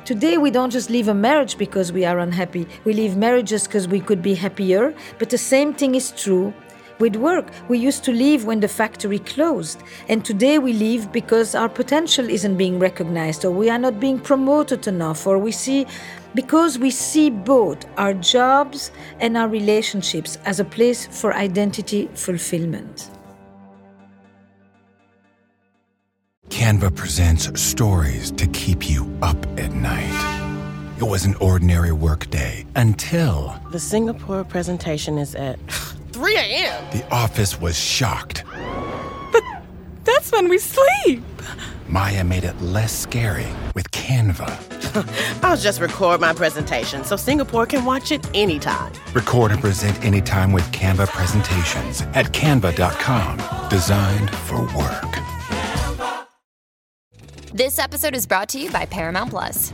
Today, 0.05 0.37
we 0.37 0.51
don't 0.51 0.69
just 0.69 0.89
leave 0.89 1.07
a 1.07 1.13
marriage 1.13 1.57
because 1.57 1.93
we 1.93 2.03
are 2.03 2.19
unhappy. 2.19 2.67
We 2.83 2.91
leave 2.91 3.15
marriages 3.15 3.65
because 3.67 3.87
we 3.87 4.01
could 4.01 4.21
be 4.21 4.35
happier. 4.35 4.93
But 5.17 5.29
the 5.29 5.37
same 5.37 5.73
thing 5.73 5.95
is 5.95 6.11
true 6.11 6.53
with 7.03 7.17
work. 7.17 7.47
We 7.67 7.77
used 7.89 8.03
to 8.05 8.13
leave 8.13 8.45
when 8.45 8.61
the 8.61 8.67
factory 8.69 9.19
closed, 9.19 9.83
and 10.07 10.23
today 10.23 10.57
we 10.57 10.71
leave 10.71 11.11
because 11.11 11.53
our 11.53 11.67
potential 11.67 12.29
isn't 12.29 12.57
being 12.57 12.79
recognized, 12.79 13.43
or 13.45 13.51
we 13.51 13.69
are 13.69 13.77
not 13.77 13.99
being 13.99 14.19
promoted 14.19 14.87
enough, 14.87 15.27
or 15.27 15.37
we 15.37 15.51
see 15.51 15.85
because 16.33 16.79
we 16.79 16.89
see 16.89 17.29
both 17.29 17.79
our 17.97 18.13
jobs 18.13 18.91
and 19.19 19.37
our 19.37 19.49
relationships 19.49 20.37
as 20.45 20.59
a 20.59 20.65
place 20.65 21.05
for 21.19 21.33
identity 21.33 22.09
fulfillment. 22.15 23.11
Canva 26.49 26.95
presents 26.95 27.45
stories 27.59 28.31
to 28.31 28.47
keep 28.47 28.89
you 28.89 29.01
up 29.21 29.39
at 29.59 29.71
night. 29.73 30.19
It 31.01 31.07
was 31.15 31.25
an 31.25 31.35
ordinary 31.41 31.91
workday 31.91 32.65
until 32.75 33.59
The 33.71 33.79
Singapore 33.79 34.45
presentation 34.45 35.17
is 35.17 35.35
at 35.35 35.59
3 36.13 36.37
a.m. 36.37 36.83
the 36.91 37.03
office 37.11 37.59
was 37.59 37.75
shocked. 37.77 38.43
But 39.31 39.43
that's 40.03 40.31
when 40.31 40.47
we 40.47 40.59
sleep. 40.59 41.23
Maya 41.87 42.23
made 42.23 42.43
it 42.43 42.59
less 42.61 42.97
scary 42.97 43.47
with 43.73 43.89
Canva. 43.89 44.47
I'll 45.43 45.57
just 45.57 45.81
record 45.81 46.21
my 46.21 46.31
presentation 46.33 47.03
so 47.03 47.15
Singapore 47.15 47.65
can 47.65 47.83
watch 47.83 48.11
it 48.11 48.23
anytime. 48.35 48.93
Record 49.13 49.51
and 49.51 49.59
present 49.59 50.03
anytime 50.05 50.51
with 50.51 50.63
Canva 50.71 51.07
presentations 51.07 52.01
at 52.13 52.31
canva.com. 52.31 53.69
Designed 53.69 54.29
for 54.29 54.61
work. 54.77 55.17
This 57.53 57.79
episode 57.79 58.15
is 58.15 58.27
brought 58.27 58.49
to 58.49 58.59
you 58.59 58.71
by 58.71 58.85
Paramount 58.85 59.31
Plus. 59.31 59.73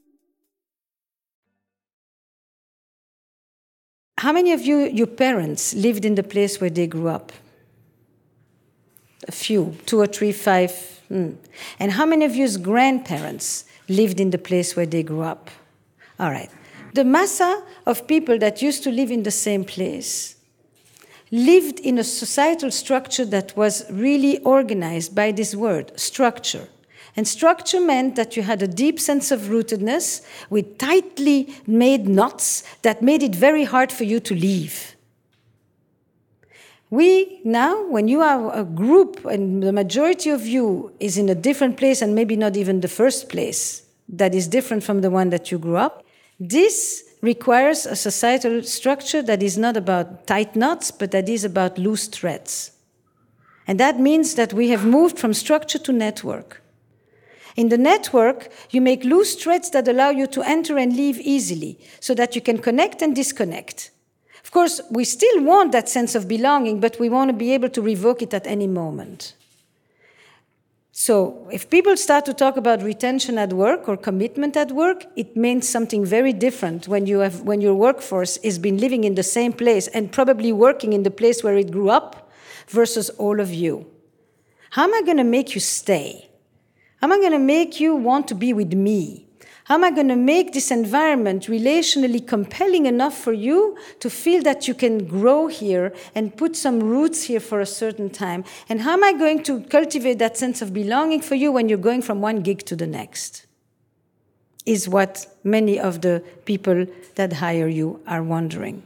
How 4.21 4.31
many 4.31 4.53
of 4.53 4.61
you, 4.61 4.81
your 4.81 5.07
parents, 5.07 5.73
lived 5.73 6.05
in 6.05 6.13
the 6.13 6.21
place 6.21 6.61
where 6.61 6.69
they 6.69 6.85
grew 6.85 7.07
up? 7.07 7.31
A 9.27 9.31
few, 9.31 9.75
two 9.87 9.99
or 9.99 10.05
three, 10.05 10.31
five. 10.31 10.71
Hmm. 11.07 11.31
And 11.79 11.93
how 11.93 12.05
many 12.05 12.25
of 12.25 12.35
you's 12.35 12.57
grandparents 12.57 13.65
lived 13.89 14.19
in 14.19 14.29
the 14.29 14.37
place 14.37 14.75
where 14.75 14.85
they 14.85 15.01
grew 15.01 15.21
up? 15.21 15.49
All 16.19 16.29
right. 16.29 16.51
The 16.93 17.03
massa 17.03 17.63
of 17.87 18.05
people 18.05 18.37
that 18.37 18.61
used 18.61 18.83
to 18.83 18.91
live 18.91 19.09
in 19.09 19.23
the 19.23 19.31
same 19.31 19.65
place 19.65 20.35
lived 21.31 21.79
in 21.79 21.97
a 21.97 22.03
societal 22.03 22.69
structure 22.69 23.25
that 23.25 23.57
was 23.57 23.89
really 23.89 24.37
organized 24.43 25.15
by 25.15 25.31
this 25.31 25.55
word, 25.55 25.99
structure. 25.99 26.67
And 27.15 27.27
structure 27.27 27.81
meant 27.81 28.15
that 28.15 28.37
you 28.37 28.43
had 28.43 28.61
a 28.61 28.67
deep 28.67 28.99
sense 28.99 29.31
of 29.31 29.41
rootedness 29.41 30.25
with 30.49 30.77
tightly 30.77 31.53
made 31.67 32.07
knots 32.07 32.63
that 32.83 33.01
made 33.01 33.21
it 33.21 33.35
very 33.35 33.65
hard 33.65 33.91
for 33.91 34.05
you 34.05 34.19
to 34.21 34.33
leave. 34.33 34.95
We 36.89 37.39
now, 37.45 37.85
when 37.87 38.07
you 38.07 38.21
are 38.21 38.53
a 38.53 38.65
group 38.65 39.25
and 39.25 39.63
the 39.63 39.71
majority 39.71 40.29
of 40.29 40.45
you 40.45 40.93
is 40.99 41.17
in 41.17 41.29
a 41.29 41.35
different 41.35 41.77
place 41.77 42.01
and 42.01 42.13
maybe 42.13 42.35
not 42.35 42.57
even 42.57 42.81
the 42.81 42.89
first 42.89 43.29
place 43.29 43.83
that 44.09 44.35
is 44.35 44.47
different 44.47 44.83
from 44.83 44.99
the 44.99 45.09
one 45.09 45.29
that 45.29 45.51
you 45.51 45.57
grew 45.57 45.77
up, 45.77 46.03
this 46.39 47.05
requires 47.21 47.85
a 47.85 47.95
societal 47.95 48.63
structure 48.63 49.21
that 49.21 49.41
is 49.41 49.57
not 49.57 49.77
about 49.77 50.27
tight 50.27 50.55
knots, 50.55 50.91
but 50.91 51.11
that 51.11 51.29
is 51.29 51.45
about 51.45 51.77
loose 51.77 52.07
threads. 52.07 52.71
And 53.67 53.79
that 53.79 53.99
means 53.99 54.35
that 54.35 54.53
we 54.53 54.69
have 54.69 54.85
moved 54.85 55.17
from 55.17 55.33
structure 55.33 55.79
to 55.79 55.93
network. 55.93 56.61
In 57.55 57.69
the 57.69 57.77
network, 57.77 58.49
you 58.69 58.81
make 58.81 59.03
loose 59.03 59.35
threads 59.35 59.69
that 59.71 59.87
allow 59.87 60.09
you 60.09 60.27
to 60.27 60.41
enter 60.43 60.77
and 60.77 60.95
leave 60.95 61.19
easily 61.19 61.79
so 61.99 62.13
that 62.15 62.35
you 62.35 62.41
can 62.41 62.57
connect 62.59 63.01
and 63.01 63.15
disconnect. 63.15 63.91
Of 64.43 64.51
course, 64.51 64.81
we 64.89 65.03
still 65.03 65.43
want 65.43 65.71
that 65.71 65.89
sense 65.89 66.15
of 66.15 66.27
belonging, 66.27 66.79
but 66.79 66.99
we 66.99 67.09
want 67.09 67.29
to 67.29 67.33
be 67.33 67.53
able 67.53 67.69
to 67.69 67.81
revoke 67.81 68.21
it 68.21 68.33
at 68.33 68.47
any 68.47 68.67
moment. 68.67 69.33
So, 70.93 71.47
if 71.51 71.69
people 71.69 71.95
start 71.95 72.25
to 72.25 72.33
talk 72.33 72.57
about 72.57 72.83
retention 72.83 73.37
at 73.37 73.53
work 73.53 73.87
or 73.87 73.95
commitment 73.95 74.57
at 74.57 74.71
work, 74.71 75.05
it 75.15 75.37
means 75.37 75.67
something 75.67 76.05
very 76.05 76.33
different 76.33 76.87
when, 76.87 77.07
you 77.07 77.19
have, 77.19 77.41
when 77.41 77.61
your 77.61 77.75
workforce 77.75 78.37
has 78.43 78.59
been 78.59 78.77
living 78.77 79.05
in 79.05 79.15
the 79.15 79.23
same 79.23 79.53
place 79.53 79.87
and 79.87 80.11
probably 80.11 80.51
working 80.51 80.91
in 80.91 81.03
the 81.03 81.11
place 81.11 81.43
where 81.43 81.57
it 81.57 81.71
grew 81.71 81.89
up 81.89 82.29
versus 82.67 83.09
all 83.11 83.39
of 83.39 83.53
you. 83.53 83.89
How 84.71 84.83
am 84.83 84.93
I 84.93 85.01
going 85.01 85.17
to 85.17 85.23
make 85.23 85.55
you 85.55 85.61
stay? 85.61 86.30
How 87.01 87.07
am 87.07 87.13
I 87.13 87.17
going 87.17 87.31
to 87.31 87.39
make 87.39 87.79
you 87.79 87.95
want 87.95 88.27
to 88.27 88.35
be 88.35 88.53
with 88.53 88.73
me? 88.73 89.25
How 89.63 89.75
am 89.75 89.83
I 89.83 89.89
going 89.89 90.09
to 90.09 90.15
make 90.15 90.53
this 90.53 90.69
environment 90.69 91.47
relationally 91.47 92.25
compelling 92.25 92.85
enough 92.85 93.17
for 93.17 93.33
you 93.33 93.75
to 94.01 94.09
feel 94.09 94.43
that 94.43 94.67
you 94.67 94.75
can 94.75 95.07
grow 95.07 95.47
here 95.47 95.93
and 96.13 96.37
put 96.37 96.55
some 96.55 96.79
roots 96.79 97.23
here 97.23 97.39
for 97.39 97.59
a 97.59 97.65
certain 97.65 98.11
time? 98.11 98.43
And 98.69 98.81
how 98.81 98.93
am 98.93 99.03
I 99.03 99.13
going 99.13 99.41
to 99.43 99.61
cultivate 99.61 100.19
that 100.19 100.37
sense 100.37 100.61
of 100.61 100.73
belonging 100.73 101.21
for 101.21 101.33
you 101.33 101.51
when 101.51 101.69
you're 101.69 101.79
going 101.79 102.03
from 102.03 102.21
one 102.21 102.41
gig 102.41 102.59
to 102.65 102.75
the 102.75 102.85
next? 102.85 103.47
Is 104.67 104.87
what 104.87 105.25
many 105.43 105.79
of 105.79 106.01
the 106.01 106.23
people 106.45 106.85
that 107.15 107.33
hire 107.33 107.67
you 107.67 107.99
are 108.05 108.21
wondering. 108.21 108.83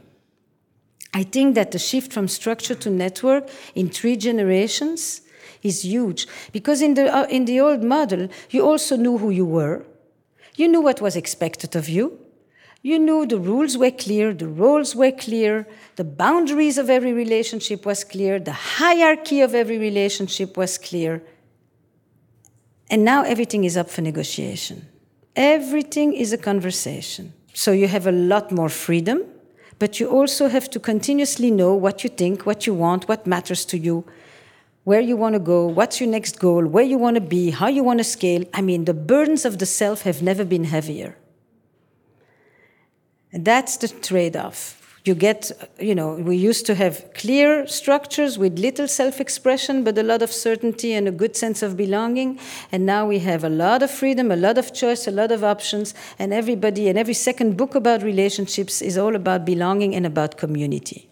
I 1.12 1.22
think 1.22 1.54
that 1.54 1.72
the 1.72 1.78
shift 1.78 2.12
from 2.12 2.28
structure 2.28 2.74
to 2.74 2.90
network 2.90 3.48
in 3.74 3.90
three 3.90 4.16
generations 4.16 5.22
is 5.66 5.84
huge 5.84 6.26
because 6.52 6.80
in 6.82 6.94
the, 6.94 7.14
uh, 7.14 7.26
in 7.26 7.44
the 7.44 7.60
old 7.60 7.82
model, 7.82 8.28
you 8.50 8.64
also 8.64 8.96
knew 8.96 9.18
who 9.18 9.30
you 9.30 9.44
were 9.44 9.84
you 10.56 10.68
knew 10.68 10.80
what 10.80 11.00
was 11.00 11.16
expected 11.16 11.76
of 11.76 11.88
you. 11.88 12.18
You 12.82 12.98
knew 12.98 13.26
the 13.26 13.38
rules 13.38 13.76
were 13.76 13.90
clear, 13.90 14.32
the 14.32 14.48
roles 14.48 14.94
were 14.94 15.12
clear, 15.12 15.66
the 15.96 16.04
boundaries 16.04 16.78
of 16.78 16.88
every 16.88 17.12
relationship 17.12 17.84
was 17.84 18.04
clear, 18.04 18.38
the 18.38 18.52
hierarchy 18.52 19.40
of 19.40 19.54
every 19.54 19.78
relationship 19.78 20.56
was 20.56 20.78
clear. 20.78 21.22
And 22.88 23.04
now 23.04 23.22
everything 23.22 23.64
is 23.64 23.76
up 23.76 23.90
for 23.90 24.02
negotiation. 24.02 24.86
Everything 25.34 26.14
is 26.14 26.32
a 26.32 26.38
conversation. 26.38 27.32
So 27.52 27.72
you 27.72 27.88
have 27.88 28.06
a 28.06 28.12
lot 28.12 28.52
more 28.52 28.68
freedom, 28.68 29.24
but 29.78 29.98
you 29.98 30.08
also 30.08 30.48
have 30.48 30.70
to 30.70 30.80
continuously 30.80 31.50
know 31.50 31.74
what 31.74 32.04
you 32.04 32.10
think, 32.10 32.46
what 32.46 32.66
you 32.66 32.72
want, 32.72 33.08
what 33.08 33.26
matters 33.26 33.64
to 33.66 33.78
you, 33.78 34.04
where 34.86 35.00
you 35.00 35.16
want 35.16 35.32
to 35.32 35.40
go, 35.40 35.66
what's 35.66 36.00
your 36.00 36.08
next 36.08 36.38
goal, 36.38 36.64
where 36.64 36.84
you 36.84 36.96
want 36.96 37.16
to 37.16 37.20
be, 37.20 37.50
how 37.50 37.66
you 37.66 37.82
want 37.82 37.98
to 37.98 38.04
scale. 38.04 38.44
I 38.54 38.62
mean, 38.62 38.84
the 38.84 38.94
burdens 38.94 39.44
of 39.44 39.58
the 39.58 39.66
self 39.66 40.02
have 40.02 40.22
never 40.22 40.44
been 40.44 40.62
heavier. 40.62 41.16
And 43.32 43.44
that's 43.44 43.76
the 43.78 43.88
trade 43.88 44.36
off. 44.36 45.00
You 45.04 45.16
get, 45.16 45.50
you 45.80 45.96
know, 45.96 46.14
we 46.14 46.36
used 46.36 46.66
to 46.66 46.76
have 46.76 47.12
clear 47.14 47.66
structures 47.66 48.38
with 48.38 48.60
little 48.60 48.86
self 48.86 49.20
expression, 49.20 49.82
but 49.82 49.98
a 49.98 50.04
lot 50.04 50.22
of 50.22 50.30
certainty 50.30 50.92
and 50.92 51.08
a 51.08 51.12
good 51.12 51.34
sense 51.34 51.64
of 51.64 51.76
belonging. 51.76 52.38
And 52.70 52.86
now 52.86 53.08
we 53.08 53.18
have 53.18 53.42
a 53.42 53.48
lot 53.48 53.82
of 53.82 53.90
freedom, 53.90 54.30
a 54.30 54.36
lot 54.36 54.56
of 54.56 54.72
choice, 54.72 55.08
a 55.08 55.10
lot 55.10 55.32
of 55.32 55.42
options. 55.42 55.94
And 56.16 56.32
everybody, 56.32 56.88
and 56.88 56.96
every 56.96 57.14
second 57.14 57.56
book 57.56 57.74
about 57.74 58.04
relationships 58.04 58.80
is 58.80 58.96
all 58.96 59.16
about 59.16 59.44
belonging 59.44 59.96
and 59.96 60.06
about 60.06 60.36
community 60.36 61.08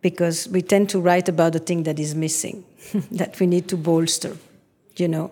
because 0.00 0.48
we 0.48 0.62
tend 0.62 0.88
to 0.90 1.00
write 1.00 1.28
about 1.28 1.52
the 1.52 1.58
thing 1.58 1.82
that 1.84 1.98
is 1.98 2.14
missing, 2.14 2.64
that 3.10 3.38
we 3.40 3.46
need 3.46 3.68
to 3.68 3.76
bolster, 3.76 4.36
you 4.96 5.08
know. 5.08 5.30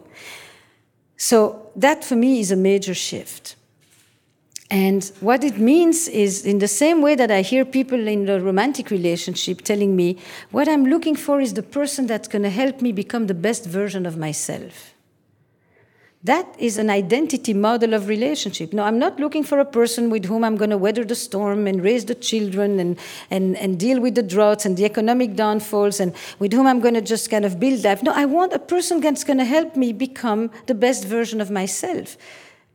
So 1.16 1.70
that 1.76 2.04
for 2.04 2.16
me 2.16 2.40
is 2.40 2.50
a 2.50 2.56
major 2.56 2.94
shift. 2.94 3.56
And 4.68 5.04
what 5.20 5.44
it 5.44 5.58
means 5.58 6.08
is, 6.08 6.44
in 6.44 6.58
the 6.58 6.66
same 6.66 7.00
way 7.00 7.14
that 7.14 7.30
I 7.30 7.42
hear 7.42 7.64
people 7.64 8.08
in 8.08 8.26
the 8.26 8.40
romantic 8.40 8.90
relationship 8.90 9.62
telling 9.62 9.94
me, 9.94 10.18
what 10.50 10.68
I'm 10.68 10.86
looking 10.86 11.14
for 11.14 11.40
is 11.40 11.54
the 11.54 11.62
person 11.62 12.08
that's 12.08 12.26
going 12.26 12.42
to 12.42 12.50
help 12.50 12.82
me 12.82 12.90
become 12.90 13.28
the 13.28 13.34
best 13.34 13.64
version 13.64 14.06
of 14.06 14.16
myself. 14.16 14.95
That 16.26 16.56
is 16.58 16.76
an 16.76 16.90
identity 16.90 17.54
model 17.54 17.94
of 17.94 18.08
relationship. 18.08 18.72
No, 18.72 18.82
I'm 18.82 18.98
not 18.98 19.20
looking 19.20 19.44
for 19.44 19.60
a 19.60 19.64
person 19.64 20.10
with 20.10 20.24
whom 20.24 20.42
I'm 20.42 20.56
going 20.56 20.70
to 20.70 20.76
weather 20.76 21.04
the 21.04 21.14
storm 21.14 21.68
and 21.68 21.84
raise 21.84 22.06
the 22.06 22.16
children 22.16 22.80
and, 22.80 22.98
and, 23.30 23.56
and 23.58 23.78
deal 23.78 24.00
with 24.00 24.16
the 24.16 24.24
droughts 24.24 24.66
and 24.66 24.76
the 24.76 24.84
economic 24.84 25.36
downfalls 25.36 26.00
and 26.00 26.12
with 26.40 26.52
whom 26.52 26.66
I'm 26.66 26.80
going 26.80 26.94
to 26.94 27.00
just 27.00 27.30
kind 27.30 27.44
of 27.44 27.60
build 27.60 27.84
life. 27.84 28.02
No, 28.02 28.10
I 28.12 28.24
want 28.24 28.52
a 28.52 28.58
person 28.58 29.00
that's 29.00 29.22
going 29.22 29.38
to 29.38 29.44
help 29.44 29.76
me 29.76 29.92
become 29.92 30.50
the 30.66 30.74
best 30.74 31.04
version 31.04 31.40
of 31.40 31.48
myself. 31.48 32.16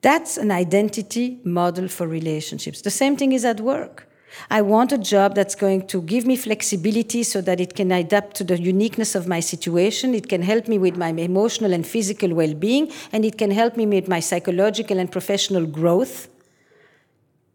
That's 0.02 0.38
an 0.38 0.50
identity 0.50 1.42
model 1.44 1.90
for 1.90 2.08
relationships. 2.08 2.82
The 2.82 2.90
same 2.90 3.18
thing 3.18 3.34
is 3.34 3.44
at 3.44 3.60
work. 3.60 4.08
I 4.50 4.62
want 4.62 4.92
a 4.92 4.98
job 4.98 5.36
that's 5.36 5.56
going 5.56 5.88
to 5.88 6.02
give 6.02 6.26
me 6.26 6.36
flexibility 6.36 7.24
so 7.24 7.42
that 7.42 7.60
it 7.60 7.76
can 7.76 7.92
adapt 7.92 8.36
to 8.38 8.44
the 8.44 8.60
uniqueness 8.60 9.16
of 9.16 9.28
my 9.28 9.40
situation. 9.40 10.14
It 10.14 10.30
can 10.30 10.42
help 10.42 10.68
me 10.68 10.78
with 10.78 10.98
my 10.98 11.10
emotional 11.10 11.74
and 11.74 11.86
physical 11.86 12.34
well 12.34 12.54
being, 12.54 12.92
and 13.12 13.26
it 13.26 13.38
can 13.38 13.52
help 13.52 13.78
me 13.78 13.86
with 13.86 14.08
my 14.08 14.20
psychological 14.20 14.98
and 14.98 15.12
professional 15.12 15.66
growth. 15.66 16.30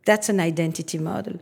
That's 0.04 0.28
an 0.28 0.40
identity 0.40 0.98
model. 0.98 1.40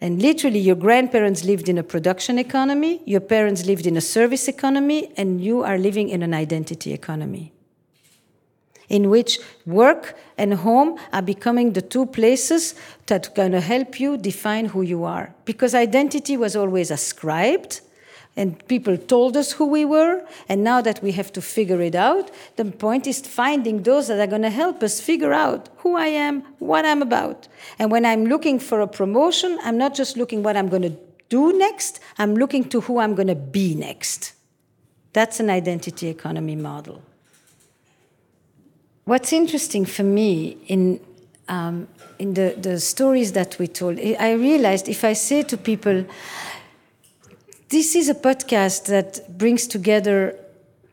And 0.00 0.20
literally, 0.20 0.58
your 0.58 0.76
grandparents 0.76 1.44
lived 1.44 1.68
in 1.68 1.78
a 1.78 1.82
production 1.82 2.38
economy, 2.38 3.02
your 3.06 3.20
parents 3.20 3.64
lived 3.64 3.86
in 3.86 3.96
a 3.96 4.00
service 4.00 4.48
economy, 4.48 5.12
and 5.16 5.40
you 5.40 5.62
are 5.62 5.78
living 5.78 6.08
in 6.08 6.22
an 6.22 6.34
identity 6.34 6.92
economy 6.92 7.52
in 8.88 9.10
which 9.10 9.38
work 9.66 10.16
and 10.36 10.54
home 10.54 10.98
are 11.12 11.22
becoming 11.22 11.72
the 11.72 11.82
two 11.82 12.06
places 12.06 12.74
that 13.06 13.28
are 13.28 13.34
going 13.34 13.52
to 13.52 13.60
help 13.60 14.00
you 14.00 14.16
define 14.16 14.66
who 14.66 14.82
you 14.82 15.04
are. 15.04 15.34
Because 15.44 15.74
identity 15.74 16.36
was 16.36 16.56
always 16.56 16.90
ascribed, 16.90 17.80
and 18.36 18.66
people 18.66 18.96
told 18.96 19.36
us 19.36 19.52
who 19.52 19.66
we 19.66 19.84
were, 19.84 20.26
and 20.48 20.64
now 20.64 20.80
that 20.80 21.00
we 21.02 21.12
have 21.12 21.32
to 21.32 21.40
figure 21.40 21.80
it 21.80 21.94
out, 21.94 22.30
the 22.56 22.64
point 22.64 23.06
is 23.06 23.20
finding 23.20 23.84
those 23.84 24.08
that 24.08 24.18
are 24.18 24.26
going 24.26 24.42
to 24.42 24.50
help 24.50 24.82
us 24.82 25.00
figure 25.00 25.32
out 25.32 25.68
who 25.78 25.96
I 25.96 26.08
am, 26.08 26.42
what 26.58 26.84
I'm 26.84 27.00
about. 27.00 27.46
And 27.78 27.92
when 27.92 28.04
I'm 28.04 28.26
looking 28.26 28.58
for 28.58 28.80
a 28.80 28.88
promotion, 28.88 29.58
I'm 29.62 29.78
not 29.78 29.94
just 29.94 30.16
looking 30.16 30.42
what 30.42 30.56
I'm 30.56 30.68
going 30.68 30.82
to 30.82 30.96
do 31.28 31.56
next, 31.56 32.00
I'm 32.18 32.34
looking 32.34 32.64
to 32.70 32.80
who 32.82 32.98
I'm 32.98 33.14
going 33.14 33.28
to 33.28 33.34
be 33.34 33.74
next. 33.74 34.34
That's 35.12 35.38
an 35.38 35.48
identity 35.48 36.08
economy 36.08 36.56
model. 36.56 37.02
What's 39.04 39.34
interesting 39.34 39.84
for 39.84 40.02
me 40.02 40.56
in 40.66 41.00
um, 41.46 41.88
in 42.18 42.32
the, 42.34 42.54
the 42.58 42.80
stories 42.80 43.32
that 43.32 43.58
we 43.58 43.66
told, 43.66 43.98
I 43.98 44.32
realized 44.32 44.88
if 44.88 45.04
I 45.04 45.12
say 45.12 45.42
to 45.42 45.58
people, 45.58 46.06
this 47.68 47.94
is 47.94 48.08
a 48.08 48.14
podcast 48.14 48.86
that 48.86 49.36
brings 49.36 49.66
together 49.66 50.36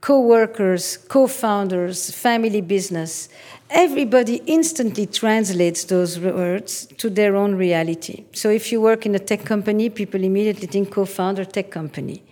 co 0.01 0.19
workers, 0.19 0.97
co 0.97 1.27
founders, 1.27 2.11
family 2.11 2.59
business, 2.59 3.29
everybody 3.69 4.41
instantly 4.45 5.05
translates 5.05 5.85
those 5.85 6.19
words 6.19 6.87
to 6.97 7.09
their 7.09 7.37
own 7.37 7.55
reality. 7.55 8.25
So 8.33 8.49
if 8.49 8.71
you 8.73 8.81
work 8.81 9.05
in 9.05 9.15
a 9.15 9.19
tech 9.19 9.45
company, 9.45 9.89
people 9.89 10.21
immediately 10.23 10.67
think 10.67 10.91
co 10.91 11.05
founder 11.05 11.45
tech 11.45 11.69
company. 11.69 12.23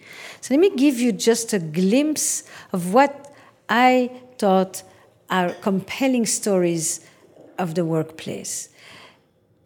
So 0.41 0.55
let 0.55 0.59
me 0.59 0.75
give 0.75 0.99
you 0.99 1.11
just 1.11 1.53
a 1.53 1.59
glimpse 1.59 2.43
of 2.73 2.93
what 2.93 3.33
I 3.69 4.11
thought 4.37 4.83
are 5.29 5.53
compelling 5.61 6.25
stories 6.25 7.05
of 7.57 7.75
the 7.75 7.85
workplace. 7.85 8.69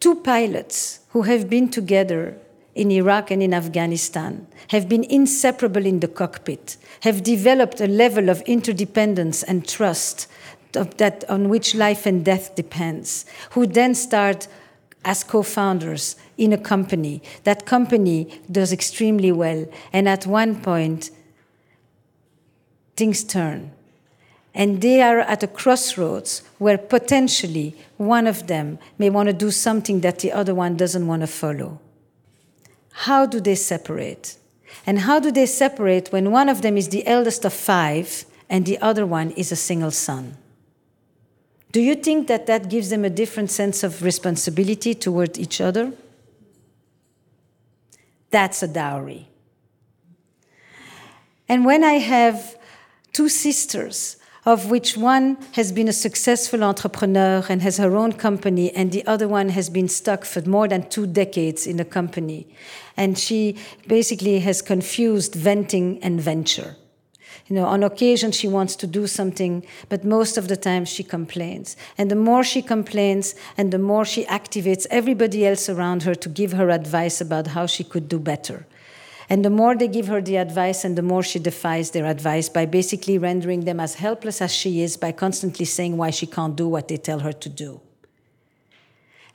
Two 0.00 0.16
pilots 0.16 1.00
who 1.10 1.22
have 1.22 1.48
been 1.48 1.68
together 1.68 2.36
in 2.74 2.90
Iraq 2.90 3.30
and 3.30 3.42
in 3.42 3.54
Afghanistan 3.54 4.46
have 4.68 4.88
been 4.88 5.04
inseparable 5.04 5.86
in 5.86 6.00
the 6.00 6.08
cockpit, 6.08 6.76
have 7.00 7.22
developed 7.22 7.80
a 7.80 7.86
level 7.86 8.28
of 8.28 8.42
interdependence 8.42 9.42
and 9.42 9.66
trust 9.66 10.26
that 10.72 11.24
on 11.28 11.48
which 11.48 11.74
life 11.74 12.04
and 12.04 12.24
death 12.24 12.54
depends, 12.56 13.24
who 13.50 13.64
then 13.64 13.94
start 13.94 14.48
as 15.04 15.22
co-founders 15.22 16.16
in 16.36 16.52
a 16.52 16.58
company. 16.58 17.22
That 17.44 17.64
company 17.64 18.40
does 18.50 18.72
extremely 18.72 19.30
well, 19.30 19.66
and 19.92 20.08
at 20.08 20.26
one 20.26 20.60
point, 20.60 21.10
things 22.96 23.22
turn 23.22 23.70
and 24.54 24.80
they 24.80 25.02
are 25.02 25.18
at 25.18 25.42
a 25.42 25.48
crossroads 25.48 26.42
where 26.58 26.78
potentially 26.78 27.74
one 27.96 28.26
of 28.26 28.46
them 28.46 28.78
may 28.98 29.10
want 29.10 29.26
to 29.28 29.32
do 29.32 29.50
something 29.50 30.00
that 30.00 30.20
the 30.20 30.30
other 30.30 30.54
one 30.54 30.76
doesn't 30.76 31.06
want 31.06 31.22
to 31.22 31.26
follow. 31.26 31.80
How 32.92 33.26
do 33.26 33.40
they 33.40 33.56
separate? 33.56 34.36
And 34.86 35.00
how 35.00 35.18
do 35.18 35.32
they 35.32 35.46
separate 35.46 36.12
when 36.12 36.30
one 36.30 36.48
of 36.48 36.62
them 36.62 36.76
is 36.76 36.88
the 36.88 37.06
eldest 37.06 37.44
of 37.44 37.52
five 37.52 38.24
and 38.48 38.64
the 38.64 38.78
other 38.78 39.04
one 39.04 39.32
is 39.32 39.50
a 39.50 39.56
single 39.56 39.90
son? 39.90 40.36
Do 41.72 41.80
you 41.80 41.96
think 41.96 42.28
that 42.28 42.46
that 42.46 42.68
gives 42.68 42.90
them 42.90 43.04
a 43.04 43.10
different 43.10 43.50
sense 43.50 43.82
of 43.82 44.04
responsibility 44.04 44.94
toward 44.94 45.36
each 45.36 45.60
other? 45.60 45.92
That's 48.30 48.62
a 48.62 48.68
dowry. 48.68 49.28
And 51.48 51.64
when 51.64 51.82
I 51.82 51.94
have 51.94 52.56
two 53.12 53.28
sisters 53.28 54.16
of 54.46 54.70
which 54.70 54.96
one 54.96 55.38
has 55.52 55.72
been 55.72 55.88
a 55.88 55.92
successful 55.92 56.62
entrepreneur 56.62 57.44
and 57.48 57.62
has 57.62 57.78
her 57.78 57.96
own 57.96 58.12
company, 58.12 58.70
and 58.72 58.92
the 58.92 59.06
other 59.06 59.26
one 59.26 59.48
has 59.50 59.70
been 59.70 59.88
stuck 59.88 60.24
for 60.24 60.42
more 60.42 60.68
than 60.68 60.88
two 60.88 61.06
decades 61.06 61.66
in 61.66 61.80
a 61.80 61.84
company. 61.84 62.46
And 62.96 63.18
she 63.18 63.56
basically 63.86 64.40
has 64.40 64.60
confused 64.60 65.34
venting 65.34 66.02
and 66.02 66.20
venture. 66.20 66.76
You 67.46 67.56
know, 67.56 67.66
on 67.66 67.82
occasion 67.82 68.32
she 68.32 68.48
wants 68.48 68.74
to 68.76 68.86
do 68.86 69.06
something, 69.06 69.66
but 69.88 70.04
most 70.04 70.38
of 70.38 70.48
the 70.48 70.56
time 70.56 70.84
she 70.84 71.02
complains. 71.02 71.76
And 71.98 72.10
the 72.10 72.16
more 72.16 72.42
she 72.42 72.62
complains 72.62 73.34
and 73.58 73.70
the 73.70 73.78
more 73.78 74.04
she 74.04 74.24
activates 74.26 74.86
everybody 74.90 75.46
else 75.46 75.68
around 75.68 76.04
her 76.04 76.14
to 76.14 76.28
give 76.28 76.52
her 76.52 76.70
advice 76.70 77.20
about 77.20 77.48
how 77.48 77.66
she 77.66 77.84
could 77.84 78.08
do 78.08 78.18
better. 78.18 78.66
And 79.28 79.44
the 79.44 79.50
more 79.50 79.74
they 79.74 79.88
give 79.88 80.08
her 80.08 80.20
the 80.20 80.36
advice, 80.36 80.84
and 80.84 80.96
the 80.96 81.02
more 81.02 81.22
she 81.22 81.38
defies 81.38 81.90
their 81.90 82.06
advice 82.06 82.48
by 82.48 82.66
basically 82.66 83.16
rendering 83.18 83.64
them 83.64 83.80
as 83.80 83.94
helpless 83.94 84.42
as 84.42 84.52
she 84.52 84.82
is 84.82 84.96
by 84.96 85.12
constantly 85.12 85.64
saying 85.64 85.96
why 85.96 86.10
she 86.10 86.26
can't 86.26 86.56
do 86.56 86.68
what 86.68 86.88
they 86.88 86.96
tell 86.96 87.20
her 87.20 87.32
to 87.32 87.48
do. 87.48 87.80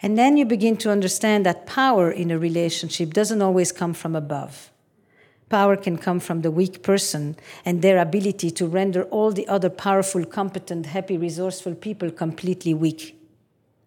And 0.01 0.17
then 0.17 0.37
you 0.37 0.45
begin 0.45 0.77
to 0.77 0.91
understand 0.91 1.45
that 1.45 1.65
power 1.65 2.09
in 2.09 2.31
a 2.31 2.39
relationship 2.39 3.13
doesn't 3.13 3.41
always 3.41 3.71
come 3.71 3.93
from 3.93 4.15
above. 4.15 4.71
Power 5.49 5.75
can 5.75 5.97
come 5.97 6.19
from 6.19 6.41
the 6.41 6.51
weak 6.51 6.83
person 6.83 7.35
and 7.65 7.81
their 7.81 7.97
ability 7.97 8.51
to 8.51 8.67
render 8.67 9.03
all 9.05 9.31
the 9.31 9.47
other 9.47 9.69
powerful, 9.69 10.23
competent, 10.23 10.85
happy, 10.85 11.17
resourceful 11.17 11.73
people 11.73 12.11
completely 12.11 12.73
weak 12.73 13.15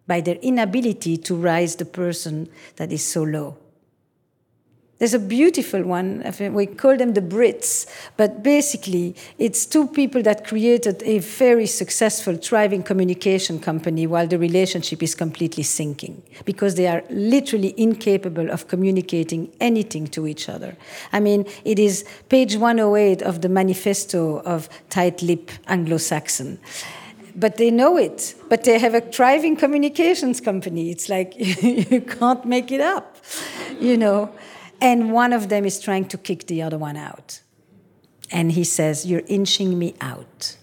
by 0.05 0.19
their 0.19 0.35
inability 0.35 1.15
to 1.15 1.35
rise 1.35 1.77
the 1.77 1.85
person 1.85 2.49
that 2.75 2.91
is 2.91 3.03
so 3.03 3.23
low. 3.23 3.57
There's 5.03 5.13
a 5.13 5.19
beautiful 5.19 5.83
one. 5.83 6.23
We 6.39 6.65
call 6.65 6.95
them 6.95 7.11
the 7.11 7.19
Brits, 7.21 7.85
but 8.15 8.41
basically, 8.41 9.17
it's 9.37 9.65
two 9.65 9.85
people 9.85 10.21
that 10.21 10.47
created 10.47 11.03
a 11.03 11.19
very 11.19 11.67
successful, 11.67 12.37
thriving 12.37 12.83
communication 12.83 13.59
company 13.59 14.07
while 14.07 14.27
the 14.27 14.39
relationship 14.39 15.03
is 15.03 15.13
completely 15.13 15.63
sinking 15.63 16.23
because 16.45 16.75
they 16.75 16.87
are 16.87 17.03
literally 17.09 17.73
incapable 17.75 18.49
of 18.49 18.69
communicating 18.69 19.51
anything 19.59 20.07
to 20.07 20.25
each 20.25 20.47
other. 20.47 20.77
I 21.11 21.19
mean, 21.19 21.47
it 21.65 21.79
is 21.79 22.05
page 22.29 22.55
108 22.55 23.23
of 23.23 23.41
the 23.41 23.49
manifesto 23.49 24.39
of 24.43 24.69
tight 24.89 25.21
lip 25.21 25.51
Anglo 25.67 25.97
Saxon 25.97 26.59
but 27.35 27.57
they 27.57 27.71
know 27.71 27.97
it. 27.97 28.35
But 28.47 28.63
they 28.63 28.77
have 28.77 28.93
a 28.93 29.01
thriving 29.01 29.55
communications 29.55 30.39
company. 30.39 30.91
It's 30.91 31.09
like 31.09 31.33
you 31.63 31.99
can't 31.99 32.45
make 32.45 32.71
it 32.71 32.79
up, 32.79 33.17
you 33.81 33.97
know 33.97 34.31
and 34.83 35.13
one 35.13 35.31
of 35.31 35.47
them 35.47 35.65
is 35.65 35.79
trying 35.79 36.05
to 36.09 36.17
kick 36.17 36.45
the 36.47 36.61
other 36.61 36.77
one 36.77 36.97
out. 36.97 37.39
And 38.31 38.51
he 38.51 38.65
says, 38.65 39.05
You're 39.05 39.23
inching 39.27 39.79
me 39.79 39.95
out. 40.01 40.57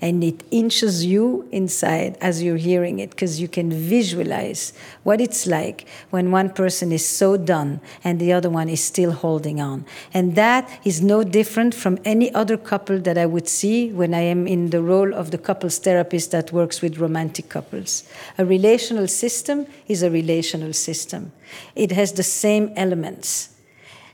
And 0.00 0.22
it 0.22 0.44
inches 0.52 1.04
you 1.04 1.48
inside 1.50 2.16
as 2.20 2.40
you're 2.40 2.56
hearing 2.56 3.00
it 3.00 3.10
because 3.10 3.40
you 3.40 3.48
can 3.48 3.68
visualize 3.72 4.72
what 5.02 5.20
it's 5.20 5.44
like 5.44 5.88
when 6.10 6.30
one 6.30 6.50
person 6.50 6.92
is 6.92 7.04
so 7.04 7.36
done 7.36 7.80
and 8.04 8.20
the 8.20 8.32
other 8.32 8.48
one 8.48 8.68
is 8.68 8.84
still 8.84 9.10
holding 9.10 9.60
on. 9.60 9.84
And 10.14 10.36
that 10.36 10.70
is 10.84 11.02
no 11.02 11.24
different 11.24 11.74
from 11.74 11.98
any 12.04 12.32
other 12.32 12.56
couple 12.56 13.00
that 13.00 13.18
I 13.18 13.26
would 13.26 13.48
see 13.48 13.90
when 13.90 14.14
I 14.14 14.20
am 14.20 14.46
in 14.46 14.70
the 14.70 14.82
role 14.82 15.12
of 15.12 15.32
the 15.32 15.38
couples 15.38 15.78
therapist 15.78 16.30
that 16.30 16.52
works 16.52 16.80
with 16.80 16.98
romantic 16.98 17.48
couples. 17.48 18.04
A 18.36 18.44
relational 18.44 19.08
system 19.08 19.66
is 19.88 20.04
a 20.04 20.10
relational 20.12 20.74
system, 20.74 21.32
it 21.74 21.92
has 21.92 22.12
the 22.12 22.22
same 22.22 22.72
elements. 22.76 23.50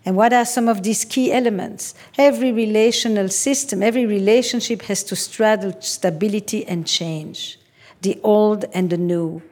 And 0.04 0.16
what 0.16 0.32
are 0.32 0.44
some 0.44 0.68
of 0.68 0.82
these 0.82 1.04
key 1.04 1.32
elements? 1.32 1.94
Every 2.18 2.52
relational 2.52 3.28
system, 3.28 3.82
every 3.82 4.06
relationship 4.06 4.82
has 4.82 5.02
to 5.04 5.16
straddle 5.16 5.80
stability 5.80 6.66
and 6.66 6.86
change, 6.86 7.58
the 8.02 8.20
old 8.22 8.66
and 8.74 8.90
the 8.90 8.98
new, 8.98 9.42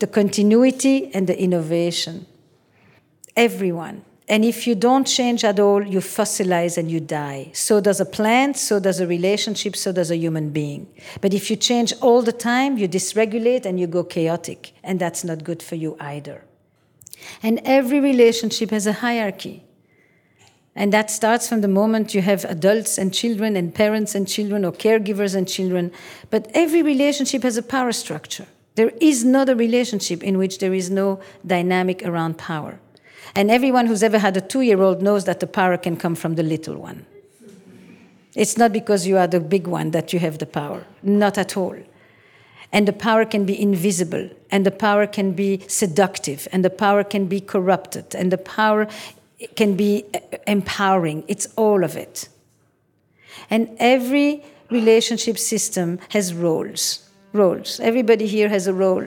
the 0.00 0.08
continuity 0.08 1.14
and 1.14 1.26
the 1.26 1.40
innovation. 1.40 2.26
Everyone, 3.36 4.02
And 4.30 4.44
if 4.44 4.64
you 4.64 4.76
don't 4.76 5.08
change 5.08 5.42
at 5.42 5.58
all, 5.58 5.84
you 5.84 5.98
fossilize 5.98 6.78
and 6.78 6.88
you 6.88 7.00
die. 7.00 7.50
So 7.52 7.80
does 7.80 7.98
a 7.98 8.04
plant, 8.04 8.56
so 8.56 8.78
does 8.78 9.00
a 9.00 9.06
relationship, 9.06 9.74
so 9.74 9.90
does 9.90 10.12
a 10.12 10.16
human 10.16 10.50
being. 10.50 10.86
But 11.20 11.34
if 11.34 11.50
you 11.50 11.56
change 11.56 11.92
all 12.00 12.22
the 12.22 12.32
time, 12.32 12.78
you 12.78 12.86
dysregulate 12.86 13.66
and 13.66 13.80
you 13.80 13.88
go 13.88 14.04
chaotic. 14.04 14.72
And 14.84 15.00
that's 15.00 15.24
not 15.24 15.42
good 15.42 15.60
for 15.64 15.74
you 15.74 15.96
either. 15.98 16.44
And 17.42 17.60
every 17.64 18.00
relationship 18.00 18.70
has 18.70 18.86
a 18.86 18.94
hierarchy. 18.94 19.64
And 20.74 20.92
that 20.92 21.10
starts 21.10 21.48
from 21.48 21.60
the 21.60 21.68
moment 21.68 22.14
you 22.14 22.22
have 22.22 22.44
adults 22.44 22.96
and 22.96 23.12
children, 23.12 23.56
and 23.56 23.74
parents 23.74 24.14
and 24.14 24.26
children, 24.26 24.64
or 24.64 24.72
caregivers 24.72 25.34
and 25.34 25.48
children. 25.48 25.92
But 26.30 26.50
every 26.54 26.82
relationship 26.82 27.42
has 27.42 27.56
a 27.56 27.62
power 27.62 27.92
structure. 27.92 28.46
There 28.76 28.92
is 29.00 29.24
not 29.24 29.48
a 29.48 29.56
relationship 29.56 30.22
in 30.22 30.38
which 30.38 30.58
there 30.58 30.72
is 30.72 30.90
no 30.90 31.20
dynamic 31.46 32.04
around 32.04 32.38
power. 32.38 32.78
And 33.34 33.50
everyone 33.50 33.86
who's 33.86 34.02
ever 34.02 34.18
had 34.18 34.36
a 34.36 34.40
two 34.40 34.60
year 34.60 34.80
old 34.80 35.02
knows 35.02 35.24
that 35.24 35.40
the 35.40 35.46
power 35.46 35.76
can 35.76 35.96
come 35.96 36.14
from 36.14 36.36
the 36.36 36.42
little 36.42 36.76
one. 36.76 37.06
It's 38.34 38.56
not 38.56 38.72
because 38.72 39.06
you 39.06 39.18
are 39.18 39.26
the 39.26 39.40
big 39.40 39.66
one 39.66 39.90
that 39.90 40.12
you 40.12 40.18
have 40.20 40.38
the 40.38 40.46
power, 40.46 40.86
not 41.02 41.36
at 41.36 41.56
all. 41.56 41.76
And 42.72 42.86
the 42.86 42.92
power 42.92 43.24
can 43.24 43.44
be 43.44 43.60
invisible, 43.60 44.30
and 44.50 44.64
the 44.64 44.70
power 44.70 45.06
can 45.06 45.32
be 45.32 45.60
seductive, 45.66 46.46
and 46.52 46.64
the 46.64 46.70
power 46.70 47.02
can 47.02 47.26
be 47.26 47.40
corrupted, 47.40 48.14
and 48.14 48.30
the 48.30 48.38
power 48.38 48.86
can 49.56 49.74
be 49.74 50.04
uh, 50.14 50.18
empowering. 50.46 51.24
It's 51.26 51.48
all 51.56 51.82
of 51.82 51.96
it. 51.96 52.28
And 53.48 53.68
every 53.78 54.44
relationship 54.70 55.38
system 55.38 55.98
has 56.10 56.32
roles. 56.32 57.08
Roles. 57.32 57.80
Everybody 57.80 58.26
here 58.26 58.48
has 58.48 58.66
a 58.66 58.72
role. 58.72 59.06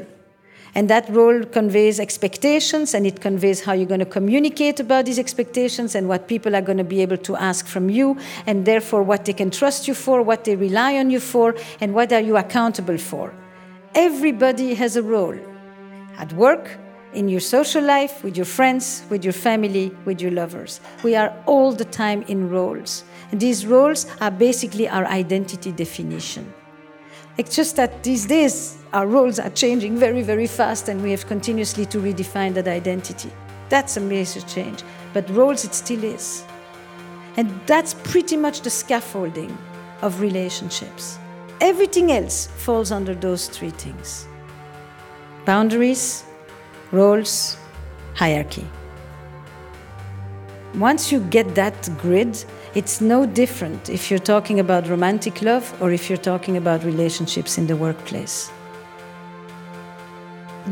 And 0.75 0.89
that 0.89 1.07
role 1.09 1.43
conveys 1.43 1.99
expectations 1.99 2.95
and 2.95 3.05
it 3.05 3.21
conveys 3.21 3.63
how 3.63 3.73
you're 3.73 3.85
going 3.85 3.99
to 3.99 4.07
communicate 4.07 4.79
about 4.79 5.05
these 5.05 5.19
expectations 5.19 5.93
and 5.93 6.07
what 6.07 6.27
people 6.27 6.55
are 6.55 6.63
going 6.63 6.79
to 6.79 6.83
be 6.83 7.01
able 7.03 7.17
to 7.17 7.35
ask 7.35 7.67
from 7.67 7.91
you, 7.91 8.17
and 8.47 8.65
therefore 8.65 9.03
what 9.03 9.25
they 9.25 9.33
can 9.33 9.51
trust 9.51 9.87
you 9.87 9.93
for, 9.93 10.23
what 10.23 10.45
they 10.45 10.55
rely 10.55 10.97
on 10.97 11.11
you 11.11 11.19
for, 11.19 11.55
and 11.79 11.93
what 11.93 12.11
are 12.11 12.21
you 12.21 12.37
accountable 12.37 12.97
for. 12.97 13.33
Everybody 13.95 14.73
has 14.73 14.95
a 14.95 15.03
role 15.03 15.37
at 16.17 16.33
work, 16.33 16.79
in 17.13 17.29
your 17.29 17.39
social 17.39 17.83
life, 17.83 18.23
with 18.23 18.35
your 18.35 18.45
friends, 18.45 19.03
with 19.09 19.23
your 19.23 19.33
family, 19.33 19.95
with 20.05 20.19
your 20.19 20.31
lovers. 20.31 20.79
We 21.03 21.15
are 21.15 21.31
all 21.45 21.71
the 21.71 21.85
time 21.85 22.23
in 22.23 22.49
roles. 22.49 23.03
And 23.31 23.39
these 23.39 23.65
roles 23.65 24.07
are 24.19 24.31
basically 24.31 24.89
our 24.89 25.05
identity 25.05 25.71
definition. 25.71 26.51
It's 27.37 27.55
just 27.55 27.75
that 27.75 28.03
these 28.03 28.25
days 28.25 28.77
our 28.93 29.07
roles 29.07 29.39
are 29.39 29.49
changing 29.49 29.97
very, 29.97 30.21
very 30.21 30.47
fast, 30.47 30.89
and 30.89 31.01
we 31.01 31.11
have 31.11 31.27
continuously 31.27 31.85
to 31.87 31.99
redefine 31.99 32.53
that 32.55 32.67
identity. 32.67 33.31
That's 33.69 33.97
a 33.97 34.01
major 34.01 34.41
change. 34.41 34.83
But 35.13 35.29
roles, 35.29 35.63
it 35.65 35.73
still 35.73 36.03
is. 36.03 36.43
And 37.37 37.49
that's 37.65 37.93
pretty 37.93 38.37
much 38.37 38.61
the 38.61 38.69
scaffolding 38.69 39.55
of 40.01 40.21
relationships. 40.21 41.17
Everything 41.63 42.11
else 42.11 42.47
falls 42.57 42.91
under 42.91 43.15
those 43.15 43.47
three 43.47 43.69
things 43.69 44.27
boundaries, 45.45 46.25
roles, 46.91 47.55
hierarchy. 48.15 48.67
Once 50.75 51.09
you 51.09 51.21
get 51.29 51.55
that 51.55 51.89
grid, 52.01 52.43
it's 52.75 52.99
no 52.99 53.25
different 53.25 53.89
if 53.89 54.11
you're 54.11 54.25
talking 54.33 54.59
about 54.59 54.89
romantic 54.89 55.41
love 55.41 55.65
or 55.81 55.93
if 55.93 56.09
you're 56.09 56.25
talking 56.31 56.57
about 56.57 56.83
relationships 56.83 57.57
in 57.57 57.65
the 57.65 57.77
workplace. 57.77 58.51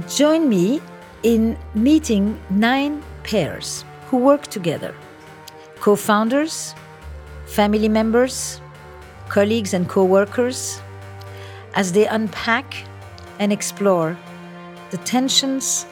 Join 0.09 0.49
me 0.49 0.81
in 1.23 1.57
meeting 1.73 2.37
nine 2.49 3.01
pairs 3.23 3.85
who 4.07 4.17
work 4.17 4.47
together 4.47 4.93
co 5.79 5.95
founders, 5.95 6.75
family 7.45 7.87
members, 7.87 8.59
colleagues, 9.31 9.73
and 9.73 9.87
co 9.87 10.03
workers 10.03 10.81
as 11.73 11.93
they 11.93 12.05
unpack 12.05 12.75
and 13.39 13.53
explore 13.53 14.17
the 14.89 14.97
tensions, 14.97 15.85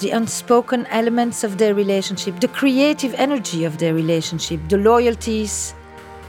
the 0.00 0.10
unspoken 0.10 0.84
elements 0.86 1.44
of 1.44 1.56
their 1.56 1.74
relationship, 1.74 2.40
the 2.40 2.48
creative 2.48 3.14
energy 3.14 3.64
of 3.64 3.78
their 3.78 3.94
relationship, 3.94 4.60
the 4.68 4.76
loyalties, 4.76 5.74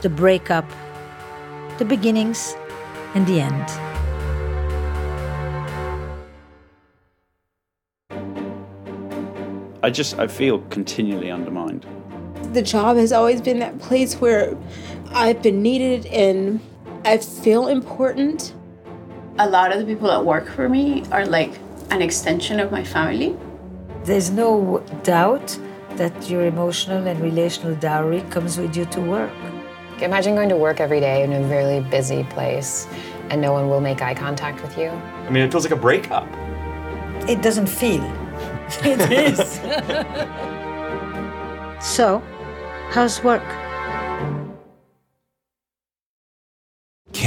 the 0.00 0.08
breakup, 0.08 0.64
the 1.76 1.84
beginnings, 1.84 2.56
and 3.14 3.26
the 3.26 3.40
end. 3.40 3.68
I 9.82 9.90
just 9.90 10.18
I 10.18 10.26
feel 10.26 10.60
continually 10.70 11.30
undermined. 11.30 11.84
The 12.54 12.62
job 12.62 12.96
has 12.96 13.12
always 13.12 13.42
been 13.42 13.58
that 13.58 13.78
place 13.78 14.14
where 14.14 14.56
I've 15.14 15.40
been 15.42 15.62
needed 15.62 16.06
and 16.06 16.58
I 17.04 17.18
feel 17.18 17.68
important. 17.68 18.52
A 19.38 19.48
lot 19.48 19.70
of 19.70 19.78
the 19.78 19.86
people 19.86 20.08
that 20.08 20.24
work 20.24 20.48
for 20.48 20.68
me 20.68 21.04
are 21.12 21.24
like 21.24 21.52
an 21.90 22.02
extension 22.02 22.58
of 22.58 22.72
my 22.72 22.82
family. 22.82 23.36
There's 24.02 24.30
no 24.30 24.84
doubt 25.04 25.56
that 25.90 26.28
your 26.28 26.44
emotional 26.46 27.06
and 27.06 27.20
relational 27.20 27.76
dowry 27.76 28.22
comes 28.22 28.58
with 28.58 28.76
you 28.76 28.86
to 28.86 29.00
work. 29.00 29.30
Imagine 30.00 30.34
going 30.34 30.48
to 30.48 30.56
work 30.56 30.80
every 30.80 30.98
day 30.98 31.22
in 31.22 31.32
a 31.32 31.42
really 31.46 31.80
busy 31.90 32.24
place 32.24 32.88
and 33.30 33.40
no 33.40 33.52
one 33.52 33.68
will 33.68 33.80
make 33.80 34.02
eye 34.02 34.14
contact 34.14 34.62
with 34.62 34.76
you. 34.76 34.88
I 34.88 35.30
mean, 35.30 35.44
it 35.44 35.52
feels 35.52 35.64
like 35.64 35.72
a 35.72 35.80
breakup. 35.80 36.26
It 37.28 37.40
doesn't 37.40 37.68
feel. 37.68 38.02
It 38.82 39.12
is. 39.12 39.60
so, 41.96 42.20
how's 42.90 43.22
work? 43.22 43.44